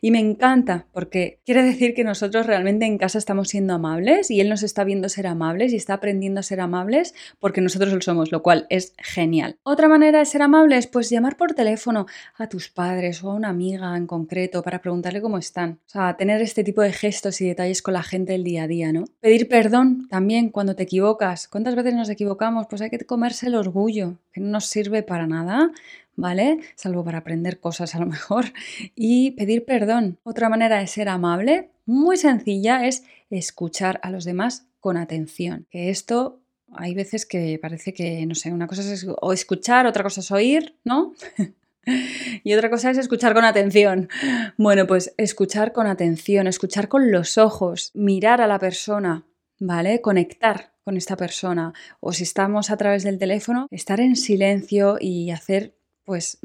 Y 0.00 0.10
me 0.10 0.18
encanta 0.18 0.86
porque 0.92 1.38
quiere 1.44 1.62
decir 1.62 1.94
que 1.94 2.04
nosotros 2.04 2.46
realmente 2.46 2.86
en 2.86 2.98
casa 2.98 3.18
estamos 3.18 3.48
siendo 3.48 3.74
amables 3.74 4.30
y 4.30 4.40
él 4.40 4.48
nos 4.48 4.62
está 4.62 4.84
viendo 4.84 5.08
ser 5.08 5.26
amables 5.26 5.72
y 5.72 5.76
está 5.76 5.94
aprendiendo 5.94 6.40
a 6.40 6.42
ser 6.42 6.60
amables 6.60 7.14
porque 7.38 7.60
nosotros 7.60 7.92
lo 7.92 8.00
somos, 8.00 8.32
lo 8.32 8.42
cual 8.42 8.66
es 8.70 8.94
genial. 8.98 9.56
Otra 9.62 9.88
manera 9.88 10.18
de 10.18 10.24
ser 10.24 10.42
amables, 10.42 10.86
pues 10.86 11.10
llamar 11.10 11.36
por 11.36 11.54
teléfono 11.54 12.06
a 12.36 12.48
tus 12.48 12.68
padres 12.68 13.22
o 13.22 13.30
a 13.30 13.34
una 13.34 13.48
amiga 13.48 13.96
en 13.96 14.06
concreto 14.06 14.62
para 14.62 14.80
preguntarle 14.80 15.20
cómo 15.20 15.38
están. 15.38 15.78
O 15.86 15.90
sea, 15.90 16.16
tener 16.16 16.40
este 16.42 16.64
tipo 16.64 16.82
de 16.82 16.92
gestos 16.92 17.40
y 17.40 17.46
detalles 17.46 17.82
con 17.82 17.94
la 17.94 18.02
gente 18.02 18.32
del 18.32 18.44
día 18.44 18.64
a 18.64 18.68
día, 18.68 18.92
¿no? 18.92 19.04
Pedir 19.20 19.48
perdón 19.48 20.08
también 20.08 20.50
cuando 20.50 20.74
te 20.74 20.82
equivocas. 20.82 21.48
¿Cuántas 21.48 21.74
veces 21.74 21.94
nos 21.94 22.08
equivocamos? 22.08 22.66
Pues 22.68 22.82
hay 22.82 22.90
que 22.90 22.98
comerse 23.00 23.46
el 23.46 23.54
orgullo, 23.54 24.18
que 24.32 24.40
no 24.40 24.48
nos 24.48 24.66
sirve 24.66 25.02
para 25.02 25.26
nada 25.26 25.70
¿vale? 26.16 26.58
Salvo 26.74 27.04
para 27.04 27.18
aprender 27.18 27.60
cosas 27.60 27.94
a 27.94 27.98
lo 27.98 28.06
mejor. 28.06 28.46
Y 28.94 29.32
pedir 29.32 29.64
perdón. 29.64 30.18
Otra 30.22 30.48
manera 30.48 30.78
de 30.78 30.86
ser 30.86 31.08
amable, 31.08 31.70
muy 31.86 32.16
sencilla, 32.16 32.86
es 32.86 33.04
escuchar 33.30 34.00
a 34.02 34.10
los 34.10 34.24
demás 34.24 34.66
con 34.80 34.96
atención. 34.96 35.66
Que 35.70 35.90
esto 35.90 36.40
hay 36.74 36.94
veces 36.94 37.26
que 37.26 37.58
parece 37.60 37.92
que, 37.92 38.24
no 38.26 38.34
sé, 38.34 38.52
una 38.52 38.66
cosa 38.66 38.82
es 38.82 39.06
escuchar, 39.32 39.86
otra 39.86 40.02
cosa 40.02 40.20
es 40.20 40.30
oír, 40.30 40.76
¿no? 40.84 41.14
y 42.44 42.54
otra 42.54 42.70
cosa 42.70 42.90
es 42.90 42.98
escuchar 42.98 43.34
con 43.34 43.44
atención. 43.44 44.08
Bueno, 44.56 44.86
pues 44.86 45.14
escuchar 45.16 45.72
con 45.72 45.86
atención, 45.86 46.46
escuchar 46.46 46.88
con 46.88 47.10
los 47.10 47.38
ojos, 47.38 47.90
mirar 47.94 48.40
a 48.40 48.46
la 48.46 48.58
persona, 48.58 49.24
¿vale? 49.58 50.00
Conectar 50.00 50.72
con 50.84 50.96
esta 50.96 51.16
persona. 51.16 51.72
O 52.00 52.12
si 52.12 52.24
estamos 52.24 52.70
a 52.70 52.76
través 52.76 53.02
del 53.02 53.18
teléfono, 53.18 53.66
estar 53.70 54.00
en 54.00 54.16
silencio 54.16 54.96
y 55.00 55.30
hacer 55.30 55.74
pues, 56.04 56.38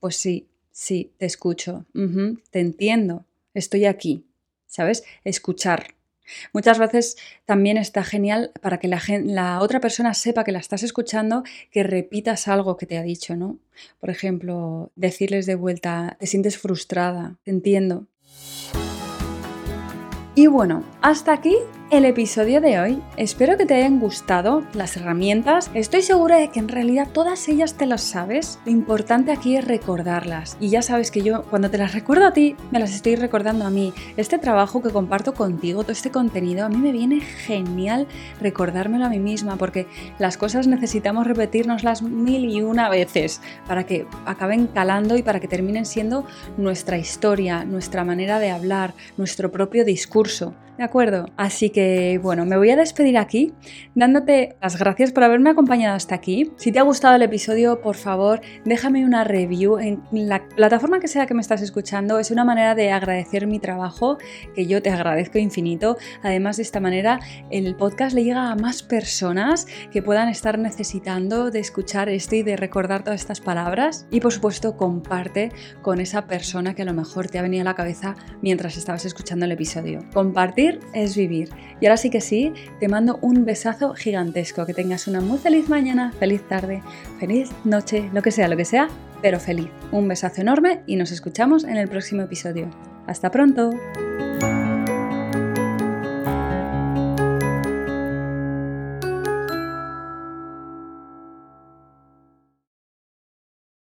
pues 0.00 0.16
sí, 0.16 0.46
sí, 0.70 1.12
te 1.18 1.26
escucho, 1.26 1.84
te 2.50 2.60
entiendo, 2.60 3.24
estoy 3.54 3.84
aquí, 3.84 4.24
¿sabes? 4.66 5.04
Escuchar. 5.24 5.94
Muchas 6.52 6.78
veces 6.78 7.16
también 7.46 7.78
está 7.78 8.04
genial 8.04 8.52
para 8.60 8.78
que 8.78 8.88
la, 8.88 9.00
la, 9.24 9.60
otra 9.60 9.80
persona 9.80 10.12
sepa 10.12 10.44
que 10.44 10.52
la 10.52 10.58
estás 10.58 10.82
escuchando, 10.82 11.42
que 11.70 11.82
repitas 11.82 12.48
algo 12.48 12.76
que 12.76 12.86
te 12.86 12.98
ha 12.98 13.02
dicho, 13.02 13.34
¿no? 13.34 13.58
Por 13.98 14.10
ejemplo, 14.10 14.92
decirles 14.94 15.46
de 15.46 15.54
vuelta, 15.54 16.16
te 16.20 16.26
sientes 16.26 16.58
frustrada, 16.58 17.38
te 17.44 17.50
entiendo. 17.50 18.06
Y 20.34 20.46
bueno, 20.46 20.84
hasta 21.00 21.32
aquí 21.32 21.56
el 21.90 22.04
episodio 22.04 22.60
de 22.60 22.78
hoy. 22.78 23.02
Espero 23.16 23.56
que 23.56 23.64
te 23.64 23.74
hayan 23.74 23.98
gustado 23.98 24.62
las 24.74 24.96
herramientas. 24.96 25.70
Estoy 25.72 26.02
segura 26.02 26.36
de 26.36 26.48
que 26.48 26.58
en 26.58 26.68
realidad 26.68 27.08
todas 27.10 27.48
ellas 27.48 27.74
te 27.74 27.86
las 27.86 28.02
sabes. 28.02 28.58
Lo 28.66 28.72
importante 28.72 29.32
aquí 29.32 29.56
es 29.56 29.64
recordarlas. 29.64 30.58
Y 30.60 30.68
ya 30.68 30.82
sabes 30.82 31.10
que 31.10 31.22
yo 31.22 31.44
cuando 31.44 31.70
te 31.70 31.78
las 31.78 31.94
recuerdo 31.94 32.26
a 32.26 32.32
ti, 32.32 32.56
me 32.70 32.78
las 32.78 32.94
estoy 32.94 33.16
recordando 33.16 33.64
a 33.64 33.70
mí. 33.70 33.94
Este 34.18 34.38
trabajo 34.38 34.82
que 34.82 34.90
comparto 34.90 35.32
contigo, 35.32 35.82
todo 35.82 35.92
este 35.92 36.10
contenido, 36.10 36.66
a 36.66 36.68
mí 36.68 36.76
me 36.76 36.92
viene 36.92 37.20
genial 37.20 38.06
recordármelo 38.38 39.06
a 39.06 39.10
mí 39.10 39.18
misma 39.18 39.56
porque 39.56 39.86
las 40.18 40.36
cosas 40.36 40.66
necesitamos 40.66 41.26
repetirnoslas 41.26 42.02
mil 42.02 42.44
y 42.50 42.60
una 42.60 42.90
veces 42.90 43.40
para 43.66 43.84
que 43.84 44.06
acaben 44.26 44.66
calando 44.66 45.16
y 45.16 45.22
para 45.22 45.40
que 45.40 45.48
terminen 45.48 45.86
siendo 45.86 46.26
nuestra 46.58 46.98
historia, 46.98 47.64
nuestra 47.64 48.04
manera 48.04 48.38
de 48.40 48.50
hablar, 48.50 48.92
nuestro 49.16 49.50
propio 49.50 49.86
discurso. 49.86 50.54
¿De 50.78 50.84
acuerdo? 50.84 51.26
Así 51.36 51.70
que 51.70 52.20
bueno, 52.22 52.46
me 52.46 52.56
voy 52.56 52.70
a 52.70 52.76
despedir 52.76 53.18
aquí 53.18 53.52
dándote 53.96 54.54
las 54.62 54.78
gracias 54.78 55.10
por 55.10 55.24
haberme 55.24 55.50
acompañado 55.50 55.96
hasta 55.96 56.14
aquí. 56.14 56.52
Si 56.56 56.70
te 56.70 56.78
ha 56.78 56.82
gustado 56.82 57.16
el 57.16 57.22
episodio, 57.22 57.80
por 57.80 57.96
favor, 57.96 58.40
déjame 58.64 59.04
una 59.04 59.24
review 59.24 59.78
en 59.80 60.00
la 60.12 60.46
plataforma 60.46 61.00
que 61.00 61.08
sea 61.08 61.26
que 61.26 61.34
me 61.34 61.40
estás 61.40 61.62
escuchando. 61.62 62.20
Es 62.20 62.30
una 62.30 62.44
manera 62.44 62.76
de 62.76 62.92
agradecer 62.92 63.48
mi 63.48 63.58
trabajo, 63.58 64.18
que 64.54 64.66
yo 64.66 64.80
te 64.80 64.90
agradezco 64.90 65.38
infinito. 65.38 65.96
Además, 66.22 66.58
de 66.58 66.62
esta 66.62 66.78
manera, 66.78 67.18
el 67.50 67.74
podcast 67.74 68.14
le 68.14 68.22
llega 68.22 68.48
a 68.48 68.54
más 68.54 68.84
personas 68.84 69.66
que 69.90 70.00
puedan 70.00 70.28
estar 70.28 70.60
necesitando 70.60 71.50
de 71.50 71.58
escuchar 71.58 72.08
esto 72.08 72.36
y 72.36 72.44
de 72.44 72.56
recordar 72.56 73.02
todas 73.02 73.20
estas 73.20 73.40
palabras. 73.40 74.06
Y 74.12 74.20
por 74.20 74.32
supuesto, 74.32 74.76
comparte 74.76 75.50
con 75.82 76.00
esa 76.00 76.28
persona 76.28 76.74
que 76.74 76.82
a 76.82 76.84
lo 76.84 76.94
mejor 76.94 77.26
te 77.26 77.40
ha 77.40 77.42
venido 77.42 77.62
a 77.62 77.64
la 77.64 77.74
cabeza 77.74 78.14
mientras 78.42 78.76
estabas 78.76 79.04
escuchando 79.04 79.44
el 79.44 79.50
episodio. 79.50 80.06
Compartir 80.14 80.67
es 80.92 81.16
vivir. 81.16 81.50
Y 81.80 81.86
ahora 81.86 81.96
sí 81.96 82.10
que 82.10 82.20
sí, 82.20 82.52
te 82.80 82.88
mando 82.88 83.18
un 83.22 83.44
besazo 83.44 83.94
gigantesco. 83.94 84.66
Que 84.66 84.74
tengas 84.74 85.06
una 85.06 85.20
muy 85.20 85.38
feliz 85.38 85.68
mañana, 85.68 86.12
feliz 86.18 86.46
tarde, 86.48 86.82
feliz 87.20 87.50
noche, 87.64 88.10
lo 88.12 88.22
que 88.22 88.30
sea, 88.30 88.48
lo 88.48 88.56
que 88.56 88.64
sea, 88.64 88.88
pero 89.22 89.40
feliz. 89.40 89.68
Un 89.92 90.08
besazo 90.08 90.40
enorme 90.40 90.80
y 90.86 90.96
nos 90.96 91.12
escuchamos 91.12 91.64
en 91.64 91.76
el 91.76 91.88
próximo 91.88 92.22
episodio. 92.22 92.68
Hasta 93.06 93.30
pronto. 93.30 93.70